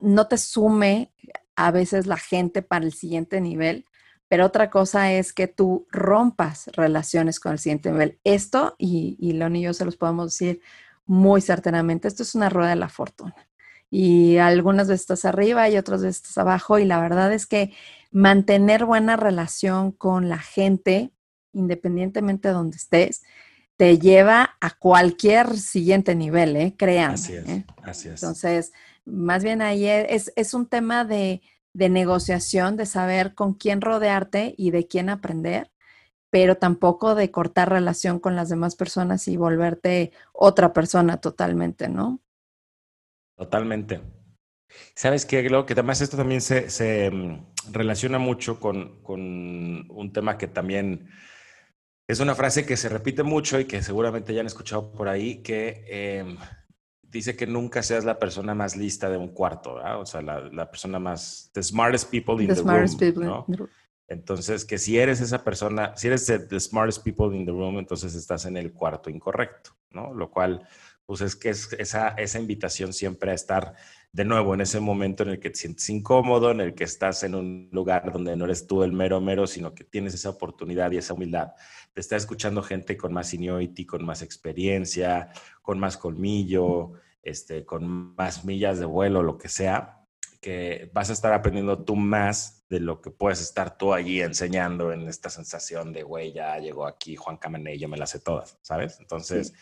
no 0.00 0.26
te 0.28 0.38
sume 0.38 1.12
a 1.58 1.72
veces 1.72 2.06
la 2.06 2.16
gente 2.16 2.62
para 2.62 2.84
el 2.84 2.92
siguiente 2.92 3.40
nivel, 3.40 3.84
pero 4.28 4.46
otra 4.46 4.70
cosa 4.70 5.12
es 5.12 5.32
que 5.32 5.48
tú 5.48 5.88
rompas 5.90 6.68
relaciones 6.68 7.40
con 7.40 7.52
el 7.52 7.58
siguiente 7.58 7.90
nivel. 7.90 8.20
Esto, 8.22 8.76
y, 8.78 9.16
y 9.18 9.32
Leon 9.32 9.56
y 9.56 9.62
yo 9.62 9.74
se 9.74 9.84
los 9.84 9.96
podemos 9.96 10.26
decir 10.26 10.60
muy 11.04 11.40
certeramente, 11.40 12.06
esto 12.06 12.22
es 12.22 12.36
una 12.36 12.48
rueda 12.48 12.70
de 12.70 12.76
la 12.76 12.88
fortuna. 12.88 13.34
Y 13.90 14.36
algunas 14.36 14.86
veces 14.86 15.00
estás 15.00 15.24
arriba 15.24 15.68
y 15.68 15.76
otras 15.76 16.02
veces 16.02 16.18
estás 16.18 16.38
abajo. 16.38 16.78
Y 16.78 16.84
la 16.84 17.00
verdad 17.00 17.32
es 17.32 17.46
que 17.46 17.72
mantener 18.12 18.84
buena 18.84 19.16
relación 19.16 19.90
con 19.90 20.28
la 20.28 20.38
gente, 20.38 21.10
independientemente 21.52 22.48
de 22.48 22.54
donde 22.54 22.76
estés, 22.76 23.22
te 23.76 23.98
lleva 23.98 24.56
a 24.60 24.70
cualquier 24.70 25.56
siguiente 25.56 26.14
nivel, 26.14 26.54
¿eh? 26.54 26.74
Créanme. 26.76 27.14
Así 27.14 27.34
es, 27.34 27.48
¿eh? 27.48 27.64
así 27.82 28.08
es. 28.08 28.22
Entonces, 28.22 28.72
más 29.08 29.42
bien 29.42 29.62
ahí 29.62 29.86
es, 29.86 30.32
es 30.36 30.54
un 30.54 30.66
tema 30.66 31.04
de, 31.04 31.42
de, 31.72 31.88
negociación, 31.88 32.76
de 32.76 32.86
saber 32.86 33.34
con 33.34 33.54
quién 33.54 33.80
rodearte 33.80 34.54
y 34.56 34.70
de 34.70 34.86
quién 34.86 35.08
aprender, 35.08 35.70
pero 36.30 36.56
tampoco 36.56 37.14
de 37.14 37.30
cortar 37.30 37.70
relación 37.70 38.20
con 38.20 38.36
las 38.36 38.48
demás 38.48 38.76
personas 38.76 39.26
y 39.28 39.36
volverte 39.36 40.12
otra 40.32 40.72
persona 40.72 41.18
totalmente, 41.18 41.88
¿no? 41.88 42.20
Totalmente. 43.36 44.00
¿Sabes 44.94 45.24
qué? 45.24 45.44
Creo 45.46 45.64
que 45.64 45.72
además 45.72 46.00
esto 46.00 46.16
también 46.16 46.40
se, 46.40 46.70
se 46.70 47.10
mm, 47.10 47.72
relaciona 47.72 48.18
mucho 48.18 48.60
con, 48.60 49.02
con, 49.02 49.90
un 49.90 50.12
tema 50.12 50.36
que 50.36 50.48
también 50.48 51.08
es 52.06 52.20
una 52.20 52.34
frase 52.34 52.66
que 52.66 52.76
se 52.76 52.88
repite 52.88 53.22
mucho 53.22 53.60
y 53.60 53.64
que 53.64 53.82
seguramente 53.82 54.34
ya 54.34 54.40
han 54.40 54.46
escuchado 54.46 54.92
por 54.92 55.08
ahí, 55.08 55.42
que 55.42 55.84
eh, 55.88 56.36
dice 57.10 57.36
que 57.36 57.46
nunca 57.46 57.82
seas 57.82 58.04
la 58.04 58.18
persona 58.18 58.54
más 58.54 58.76
lista 58.76 59.08
de 59.08 59.16
un 59.16 59.28
cuarto, 59.28 59.74
¿verdad? 59.74 60.00
O 60.00 60.06
sea, 60.06 60.22
la, 60.22 60.40
la 60.40 60.70
persona 60.70 60.98
más, 60.98 61.50
the 61.54 61.62
smartest 61.62 62.10
people 62.10 62.42
in 62.42 62.48
the, 62.48 62.62
room, 62.62 63.24
¿no? 63.24 63.46
Entonces, 64.08 64.64
que 64.64 64.78
si 64.78 64.98
eres 64.98 65.20
esa 65.20 65.44
persona, 65.44 65.94
si 65.96 66.06
eres 66.06 66.26
the, 66.26 66.60
smartest 66.60 67.04
people 67.04 67.34
in 67.36 67.44
the 67.44 67.52
room, 67.52 67.78
entonces 67.78 68.14
estás 68.14 68.46
en 68.46 68.56
el 68.56 68.72
cuarto 68.72 69.10
incorrecto, 69.10 69.72
¿no? 69.90 70.14
Lo 70.14 70.30
cual, 70.30 70.66
pues 71.08 71.22
es 71.22 71.36
que 71.36 71.48
es 71.48 71.72
esa, 71.78 72.38
invitación 72.38 72.92
siempre 72.92 73.30
a 73.30 73.34
estar 73.34 73.72
de 74.12 74.26
nuevo 74.26 74.52
en 74.52 74.60
ese 74.60 74.78
momento 74.78 75.22
en 75.22 75.30
el 75.30 75.40
que 75.40 75.48
te 75.48 75.58
sientes 75.58 75.88
incómodo, 75.88 76.50
en 76.50 76.60
el 76.60 76.74
que 76.74 76.84
estás 76.84 77.22
en 77.22 77.34
un 77.34 77.70
lugar 77.72 78.12
donde 78.12 78.36
no 78.36 78.44
eres 78.44 78.66
tú 78.66 78.82
el 78.82 78.92
mero 78.92 79.18
mero, 79.18 79.46
sino 79.46 79.74
que 79.74 79.84
tienes 79.84 80.12
esa 80.12 80.28
oportunidad 80.28 80.90
y 80.90 80.98
esa 80.98 81.14
humildad 81.14 81.52
te 81.94 82.02
está 82.02 82.14
escuchando 82.16 82.62
gente 82.62 82.98
con 82.98 83.14
más 83.14 83.30
seniority, 83.30 83.86
con 83.86 84.04
más 84.04 84.20
experiencia, 84.20 85.30
con 85.62 85.78
más 85.78 85.96
colmillo, 85.96 86.92
este, 87.22 87.64
con 87.64 88.14
más 88.14 88.44
millas 88.44 88.78
de 88.78 88.84
vuelo, 88.84 89.22
lo 89.22 89.38
que 89.38 89.48
sea, 89.48 90.04
que 90.42 90.90
vas 90.92 91.08
a 91.08 91.14
estar 91.14 91.32
aprendiendo 91.32 91.84
tú 91.84 91.96
más 91.96 92.66
de 92.68 92.80
lo 92.80 93.00
que 93.00 93.10
puedes 93.10 93.40
estar 93.40 93.78
tú 93.78 93.94
allí 93.94 94.20
enseñando 94.20 94.92
en 94.92 95.08
esta 95.08 95.30
sensación 95.30 95.90
de, 95.94 96.02
güey, 96.02 96.34
ya 96.34 96.58
llegó 96.58 96.86
aquí 96.86 97.16
Juan 97.16 97.38
Camané 97.38 97.78
yo 97.78 97.88
me 97.88 97.96
las 97.96 98.10
sé 98.10 98.20
todas, 98.20 98.58
¿sabes? 98.60 98.98
Entonces, 99.00 99.54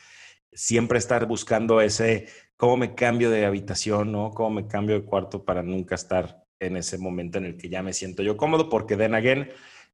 siempre 0.56 0.98
estar 0.98 1.26
buscando 1.26 1.80
ese, 1.80 2.26
cómo 2.56 2.76
me 2.78 2.94
cambio 2.94 3.30
de 3.30 3.44
habitación, 3.44 4.10
¿no? 4.10 4.30
Cómo 4.30 4.50
me 4.50 4.66
cambio 4.66 4.96
de 4.96 5.04
cuarto 5.04 5.44
para 5.44 5.62
nunca 5.62 5.94
estar 5.94 6.44
en 6.58 6.76
ese 6.76 6.96
momento 6.98 7.38
en 7.38 7.44
el 7.44 7.56
que 7.56 7.68
ya 7.68 7.82
me 7.82 7.92
siento 7.92 8.22
yo 8.22 8.36
cómodo, 8.36 8.68
porque 8.70 8.96
then 8.96 9.14
again, 9.14 9.48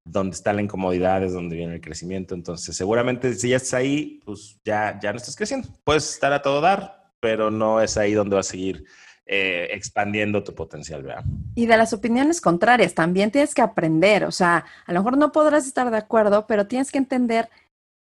donde 0.05 0.37
está 0.37 0.53
la 0.53 0.63
incomodidad 0.63 1.23
es 1.25 1.33
donde 1.33 1.57
viene 1.57 1.75
el 1.75 1.81
crecimiento. 1.81 2.35
Entonces, 2.35 2.77
seguramente 2.77 3.35
si 3.35 3.51
ya 3.51 3.57
estás 3.57 3.75
ahí, 3.75 4.21
pues 4.25 4.61
ya, 4.65 4.99
ya 5.03 5.13
no 5.13 5.19
estás 5.19 5.37
creciendo. 5.37 5.69
Puedes 5.85 6.09
estar 6.13 6.33
a 6.33 6.43
todo 6.43 6.61
dar, 6.61 7.11
pero 7.21 7.51
no 7.51 7.81
es 7.81 7.97
ahí 7.97 8.13
donde 8.13 8.37
vas 8.37 8.49
a 8.49 8.51
seguir 8.53 8.85
eh, 9.27 9.69
expandiendo 9.73 10.43
tu 10.43 10.55
potencial, 10.55 11.03
¿verdad? 11.03 11.25
Y 11.55 11.67
de 11.67 11.77
las 11.77 11.93
opiniones 11.93 12.41
contrarias, 12.41 12.95
también 12.95 13.31
tienes 13.31 13.55
que 13.55 13.63
aprender. 13.63 14.25
O 14.25 14.33
sea, 14.33 14.65
a 14.87 14.93
lo 14.93 15.01
mejor 15.01 15.19
no 15.19 15.33
podrás 15.33 15.67
estar 15.67 15.91
de 15.91 15.97
acuerdo, 15.97 16.47
pero 16.47 16.67
tienes 16.67 16.91
que 16.91 16.99
entender 16.99 17.49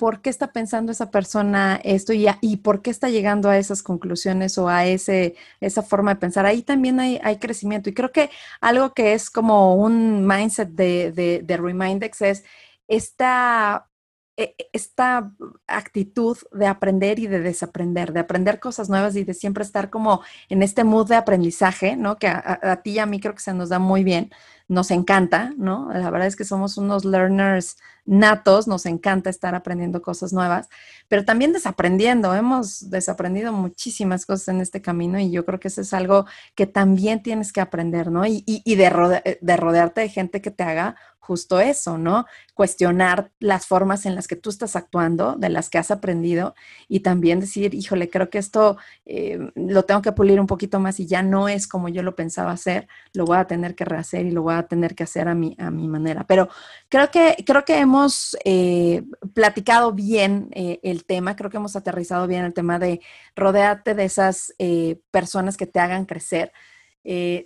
por 0.02 0.20
qué 0.20 0.30
está 0.30 0.52
pensando 0.52 0.90
esa 0.90 1.12
persona 1.12 1.80
esto 1.84 2.12
y, 2.12 2.56
por 2.56 2.82
qué 2.82 2.90
está 2.90 3.08
llegando 3.08 3.48
a 3.48 3.56
esas 3.56 3.84
conclusiones 3.84 4.58
o 4.58 4.68
a 4.68 4.84
ese, 4.84 5.36
esa 5.60 5.84
forma 5.84 6.14
de 6.14 6.20
pensar. 6.20 6.44
Ahí 6.44 6.62
también 6.62 6.98
hay, 6.98 7.36
crecimiento. 7.38 7.88
Y 7.88 7.94
creo 7.94 8.10
que 8.10 8.28
algo 8.60 8.94
que 8.94 9.14
es 9.14 9.30
como 9.30 9.76
un 9.76 10.26
mindset 10.26 10.70
de, 10.70 11.12
de, 11.12 11.42
de 11.44 11.56
Remindex 11.56 12.20
es 12.20 12.44
esta 12.88 13.92
e, 14.36 14.54
e, 14.58 14.70
esta 14.72 15.30
actitud 15.66 16.38
de 16.52 16.66
aprender 16.66 17.18
y 17.18 17.26
de 17.26 17.40
desaprender, 17.40 18.12
de 18.14 18.20
aprender 18.20 18.60
cosas 18.60 18.88
nuevas 18.88 19.14
y 19.14 19.24
de 19.24 19.34
siempre 19.34 19.62
estar 19.62 19.90
como 19.90 20.22
en 20.48 20.62
este 20.62 20.84
mood 20.84 21.06
de 21.08 21.16
aprendizaje, 21.16 21.96
¿no? 21.96 22.16
Que 22.16 22.28
a, 22.28 22.80
ti 22.82 22.92
y 22.92 22.98
a 22.98 23.06
mí 23.06 23.20
creo 23.20 23.34
que 23.34 23.40
se 23.40 23.52
nos 23.52 23.68
da 23.68 23.78
muy 23.78 24.04
bien, 24.04 24.30
nos 24.72 24.90
encanta, 24.90 25.52
¿no? 25.58 25.90
La 25.92 26.11
verdad 26.11 26.26
es 26.26 26.35
que 26.35 26.44
somos 26.44 26.78
unos 26.78 27.04
learners 27.04 27.76
natos, 28.06 28.66
nos 28.66 28.87
encanta 28.87 29.28
estar 29.28 29.54
aprendiendo 29.54 30.00
cosas 30.00 30.32
nuevas, 30.32 30.68
pero 31.08 31.26
también 31.26 31.52
desaprendiendo. 31.52 32.35
Hemos 32.35 32.88
desaprendido 32.88 33.52
muchísimas 33.52 34.24
cosas 34.24 34.48
en 34.48 34.62
este 34.62 34.80
camino 34.80 35.20
y 35.20 35.30
yo 35.30 35.44
creo 35.44 35.61
que 35.61 35.68
eso 35.68 35.82
es 35.82 35.92
algo 35.92 36.24
que 36.54 36.66
también 36.66 37.22
tienes 37.22 37.52
que 37.52 37.61
aprender, 37.61 38.11
¿no? 38.11 38.24
Y, 38.24 38.42
y, 38.46 38.62
y 38.64 38.76
de, 38.76 39.38
de 39.40 39.56
rodearte 39.58 40.00
de 40.00 40.08
gente 40.08 40.40
que 40.40 40.50
te 40.50 40.62
haga 40.64 40.96
justo 41.22 41.61
eso, 41.61 41.98
¿no? 41.98 42.26
Cuestionar 42.52 43.30
las 43.38 43.66
formas 43.66 44.06
en 44.06 44.16
las 44.16 44.26
que 44.26 44.35
tú 44.35 44.50
estás 44.50 44.74
actuando, 44.74 45.37
de 45.37 45.50
las 45.50 45.70
que 45.70 45.78
has 45.78 45.92
aprendido 45.92 46.56
y 46.88 47.00
también 47.00 47.38
decir, 47.38 47.74
híjole, 47.74 48.11
creo 48.11 48.28
que 48.28 48.38
esto 48.38 48.76
eh, 49.06 49.38
lo 49.54 49.85
tengo 49.85 50.02
que 50.02 50.11
pulir 50.11 50.40
un 50.40 50.48
poquito 50.48 50.80
más 50.80 50.98
y 50.98 51.06
ya 51.06 51.22
no 51.22 51.48
es 51.48 51.68
como 51.68 51.88
yo 51.88 52.02
lo 52.02 52.16
pensaba 52.16 52.50
hacer, 52.50 52.88
lo 53.14 53.24
voy 53.24 53.37
a 53.38 53.46
tener 53.46 53.76
que 53.76 53.85
rehacer 53.85 54.26
y 54.26 54.32
lo 54.32 54.42
voy 54.42 54.54
a 54.54 54.62
tener 54.66 54.94
que 54.94 55.05
hacer 55.05 55.29
a 55.29 55.35
mi, 55.35 55.55
a 55.59 55.70
mi 55.70 55.88
manera. 55.88 56.25
Pero 56.27 56.48
creo 56.88 57.11
que, 57.11 57.37
creo 57.46 57.64
que 57.64 57.79
hemos 57.79 58.37
eh, 58.44 59.03
platicado 59.35 59.92
bien 59.92 60.48
eh, 60.53 60.81
el 60.83 61.05
tema, 61.05 61.37
creo 61.37 61.51
que 61.51 61.57
hemos 61.57 61.77
aterrizado 61.77 62.27
bien 62.27 62.44
el 62.44 62.55
tema 62.55 62.79
de 62.79 63.01
rodearte 63.37 63.94
de 63.94 64.05
esas 64.05 64.55
eh, 64.59 65.01
personas 65.11 65.57
que 65.57 65.66
te 65.66 65.81
hagan 65.81 66.07
crecer. 66.07 66.53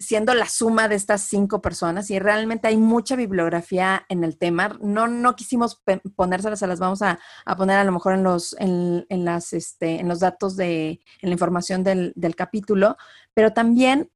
Siendo 0.00 0.34
la 0.34 0.50
suma 0.50 0.86
de 0.86 0.96
estas 0.96 1.22
cinco 1.22 1.62
personas 1.62 2.10
y 2.10 2.18
realmente 2.18 2.68
hay 2.68 2.76
mucha 2.76 3.16
bibliografía 3.16 4.04
en 4.10 4.22
el 4.22 4.36
tema. 4.36 4.76
No, 4.82 5.08
no 5.08 5.34
quisimos 5.34 5.82
ponérselas, 6.14 6.58
se 6.58 6.66
las 6.66 6.78
vamos 6.78 7.00
a, 7.00 7.18
a, 7.46 7.56
poner 7.56 7.78
a 7.78 7.84
lo 7.84 7.92
mejor 7.92 8.12
en 8.12 8.22
los, 8.22 8.54
en, 8.58 9.06
las, 9.08 9.54
este, 9.54 9.98
en 9.98 10.08
los 10.08 10.20
datos 10.20 10.56
de, 10.56 11.00
en 11.22 11.30
la 11.30 11.32
información 11.32 11.82
del, 11.84 12.12
del 12.16 12.36
capítulo, 12.36 12.98
pero 13.32 13.54
también, 13.54 14.10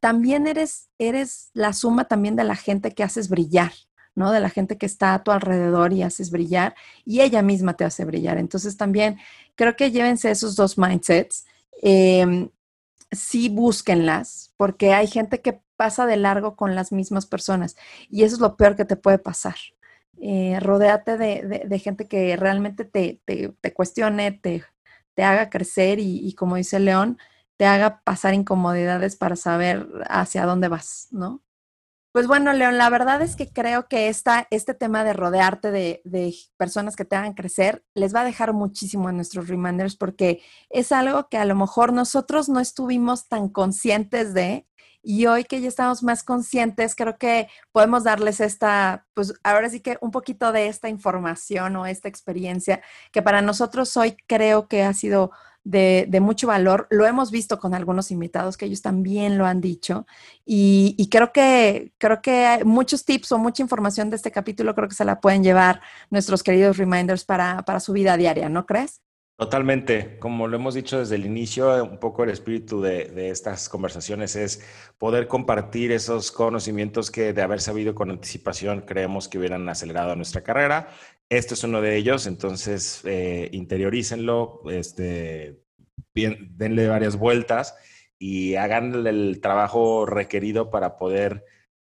también 0.00 0.46
eres, 0.46 0.88
eres 0.98 1.50
la 1.54 1.72
suma 1.72 2.06
también 2.06 2.36
de 2.36 2.44
la 2.44 2.56
gente 2.56 2.92
que 2.92 3.02
haces 3.04 3.28
brillar. 3.28 3.72
¿no? 4.16 4.32
De 4.32 4.40
la 4.40 4.50
gente 4.50 4.76
que 4.76 4.86
está 4.86 5.14
a 5.14 5.22
tu 5.22 5.30
alrededor 5.30 5.92
y 5.92 6.02
haces 6.02 6.30
brillar 6.30 6.74
y 7.04 7.20
ella 7.20 7.42
misma 7.42 7.74
te 7.74 7.84
hace 7.84 8.04
brillar. 8.04 8.38
Entonces 8.38 8.76
también 8.76 9.18
creo 9.54 9.76
que 9.76 9.92
llévense 9.92 10.30
esos 10.30 10.56
dos 10.56 10.76
mindsets. 10.76 11.46
Eh, 11.80 12.50
sí 13.12 13.48
búsquenlas, 13.48 14.52
porque 14.56 14.92
hay 14.92 15.06
gente 15.06 15.40
que 15.40 15.60
pasa 15.76 16.06
de 16.06 16.16
largo 16.16 16.56
con 16.56 16.74
las 16.74 16.92
mismas 16.92 17.26
personas 17.26 17.76
y 18.08 18.22
eso 18.24 18.36
es 18.36 18.40
lo 18.40 18.56
peor 18.56 18.76
que 18.76 18.84
te 18.84 18.96
puede 18.96 19.18
pasar. 19.18 19.56
Eh, 20.20 20.58
rodéate 20.60 21.16
de, 21.16 21.64
de, 21.66 21.78
gente 21.78 22.06
que 22.06 22.36
realmente 22.36 22.84
te, 22.84 23.20
te, 23.24 23.54
te 23.60 23.72
cuestione, 23.72 24.32
te, 24.32 24.62
te, 25.14 25.22
haga 25.22 25.48
crecer 25.48 25.98
y, 25.98 26.18
y, 26.18 26.34
como 26.34 26.56
dice 26.56 26.78
León, 26.78 27.18
te 27.60 27.66
haga 27.66 28.00
pasar 28.04 28.32
incomodidades 28.32 29.16
para 29.16 29.36
saber 29.36 29.86
hacia 30.08 30.46
dónde 30.46 30.68
vas, 30.68 31.08
¿no? 31.10 31.42
Pues 32.10 32.26
bueno, 32.26 32.54
León, 32.54 32.78
la 32.78 32.88
verdad 32.88 33.20
es 33.20 33.36
que 33.36 33.52
creo 33.52 33.86
que 33.86 34.08
esta, 34.08 34.48
este 34.50 34.72
tema 34.72 35.04
de 35.04 35.12
rodearte 35.12 35.70
de, 35.70 36.00
de, 36.06 36.34
personas 36.56 36.96
que 36.96 37.04
te 37.04 37.16
hagan 37.16 37.34
crecer 37.34 37.84
les 37.94 38.14
va 38.14 38.22
a 38.22 38.24
dejar 38.24 38.54
muchísimo 38.54 39.10
en 39.10 39.16
nuestros 39.16 39.48
reminders 39.48 39.94
porque 39.94 40.40
es 40.70 40.90
algo 40.90 41.28
que 41.28 41.36
a 41.36 41.44
lo 41.44 41.54
mejor 41.54 41.92
nosotros 41.92 42.48
no 42.48 42.60
estuvimos 42.60 43.28
tan 43.28 43.50
conscientes 43.50 44.32
de 44.32 44.66
y 45.02 45.26
hoy 45.26 45.44
que 45.44 45.60
ya 45.60 45.68
estamos 45.68 46.02
más 46.02 46.22
conscientes, 46.22 46.94
creo 46.94 47.18
que 47.18 47.48
podemos 47.72 48.04
darles 48.04 48.40
esta, 48.40 49.06
pues 49.12 49.34
ahora 49.42 49.68
sí 49.68 49.80
que 49.80 49.98
un 50.00 50.10
poquito 50.10 50.52
de 50.52 50.68
esta 50.68 50.88
información 50.88 51.76
o 51.76 51.84
esta 51.84 52.08
experiencia 52.08 52.82
que 53.12 53.20
para 53.20 53.42
nosotros 53.42 53.94
hoy 53.98 54.16
creo 54.26 54.66
que 54.66 54.82
ha 54.82 54.94
sido 54.94 55.30
de, 55.64 56.20
mucho 56.20 56.46
valor. 56.46 56.86
Lo 56.90 57.06
hemos 57.06 57.30
visto 57.30 57.58
con 57.58 57.74
algunos 57.74 58.10
invitados 58.10 58.56
que 58.56 58.66
ellos 58.66 58.82
también 58.82 59.38
lo 59.38 59.46
han 59.46 59.60
dicho 59.60 60.06
y, 60.44 60.94
y, 60.98 61.08
creo 61.08 61.32
que 61.32 61.92
creo 61.98 62.22
que 62.22 62.60
muchos 62.64 63.04
tips 63.04 63.32
o 63.32 63.38
mucha 63.38 63.62
información 63.62 64.10
de 64.10 64.16
este 64.16 64.30
capítulo 64.30 64.74
creo 64.74 64.88
que 64.88 64.94
se 64.94 65.04
la 65.04 65.20
pueden 65.20 65.42
llevar 65.42 65.80
nuestros 66.10 66.42
queridos 66.42 66.76
reminders 66.76 67.24
para, 67.24 67.62
para 67.64 67.80
su 67.80 67.92
vida 67.92 68.16
diaria, 68.16 68.48
¿no 68.48 68.66
crees? 68.66 69.00
Totalmente. 69.40 70.18
Como 70.18 70.48
lo 70.48 70.56
hemos 70.56 70.74
dicho 70.74 70.98
desde 70.98 71.14
el 71.14 71.24
inicio, 71.24 71.82
un 71.82 71.98
poco 71.98 72.24
el 72.24 72.30
espíritu 72.30 72.82
de, 72.82 73.06
de, 73.06 73.30
estas 73.30 73.70
conversaciones 73.70 74.36
es 74.36 74.62
poder 74.98 75.28
compartir 75.28 75.92
esos 75.92 76.30
conocimientos 76.30 77.10
que 77.10 77.32
de 77.32 77.40
haber 77.40 77.62
sabido 77.62 77.94
con 77.94 78.10
anticipación 78.10 78.82
creemos 78.82 79.28
que 79.28 79.38
hubieran 79.38 79.66
acelerado 79.70 80.14
nuestra 80.14 80.42
carrera. 80.42 80.90
Este 81.30 81.54
es 81.54 81.62
uno 81.62 81.80
de 81.80 81.96
ellos, 81.96 82.26
entonces 82.26 83.02
eh, 83.04 83.48
interiorícenlo, 83.52 84.62
este, 84.68 85.62
denle 86.12 86.88
varias 86.88 87.16
vueltas 87.16 87.76
y 88.18 88.56
hagan 88.56 89.06
el 89.06 89.40
trabajo 89.40 90.06
requerido 90.06 90.70
para 90.70 90.98
poder 90.98 91.44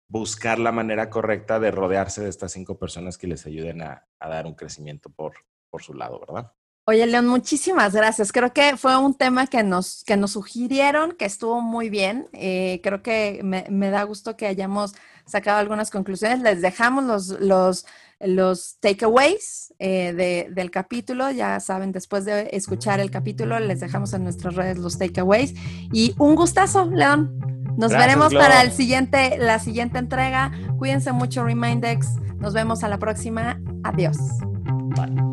buscar 0.08 0.60
la 0.60 0.72
manera 0.72 1.10
correcta 1.10 1.60
de 1.60 1.72
rodearse 1.72 2.22
de 2.22 2.30
estas 2.30 2.54
cinco 2.54 2.80
personas 2.80 3.18
que 3.18 3.28
les 3.28 3.46
ayuden 3.46 3.82
a, 3.82 4.08
a 4.18 4.30
dar 4.30 4.46
un 4.46 4.56
crecimiento 4.56 5.10
por, 5.10 5.34
por 5.70 5.84
su 5.84 5.94
lado, 5.94 6.22
¿verdad? 6.22 6.54
Oye, 6.86 7.06
León, 7.06 7.28
muchísimas 7.28 7.94
gracias. 7.94 8.34
Creo 8.34 8.52
que 8.52 8.76
fue 8.76 8.98
un 8.98 9.14
tema 9.14 9.48
que 9.48 9.64
nos, 9.64 10.04
que 10.04 10.18
nos 10.18 10.32
sugirieron, 10.32 11.14
que 11.14 11.24
estuvo 11.24 11.62
muy 11.62 11.90
bien. 11.90 12.28
Eh, 12.34 12.82
creo 12.84 13.02
que 13.02 13.40
me, 13.42 13.66
me, 13.70 13.90
da 13.90 14.04
gusto 14.04 14.36
que 14.36 14.48
hayamos 14.48 14.94
sacado 15.26 15.60
algunas 15.60 15.90
conclusiones. 15.90 16.42
Les 16.42 16.62
dejamos 16.62 17.06
los, 17.06 17.40
los, 17.40 17.86
los 18.26 18.78
takeaways 18.80 19.74
eh, 19.80 20.14
de, 20.14 20.50
del 20.52 20.72
capítulo. 20.72 21.32
Ya 21.32 21.60
saben, 21.60 21.92
después 21.92 22.26
de 22.26 22.50
escuchar 22.54 23.00
el 23.00 23.12
capítulo, 23.12 23.60
les 23.60 23.80
dejamos 23.80 24.14
en 24.14 24.24
nuestras 24.24 24.56
redes 24.56 24.78
los 24.78 24.98
takeaways. 24.98 25.54
Y 25.92 26.16
un 26.18 26.36
gustazo, 26.36 26.86
León. 26.86 27.40
Nos 27.78 27.90
gracias, 27.90 28.00
veremos 28.00 28.34
para 28.34 28.62
el 28.62 28.72
siguiente, 28.72 29.38
la 29.40 29.60
siguiente 29.60 29.98
entrega. 29.98 30.52
Cuídense 30.78 31.12
mucho, 31.12 31.44
Remindex. 31.44 32.08
Nos 32.38 32.54
vemos 32.54 32.84
a 32.84 32.88
la 32.88 33.00
próxima. 33.00 33.60
Adiós. 33.84 34.18
Bye. 34.96 35.33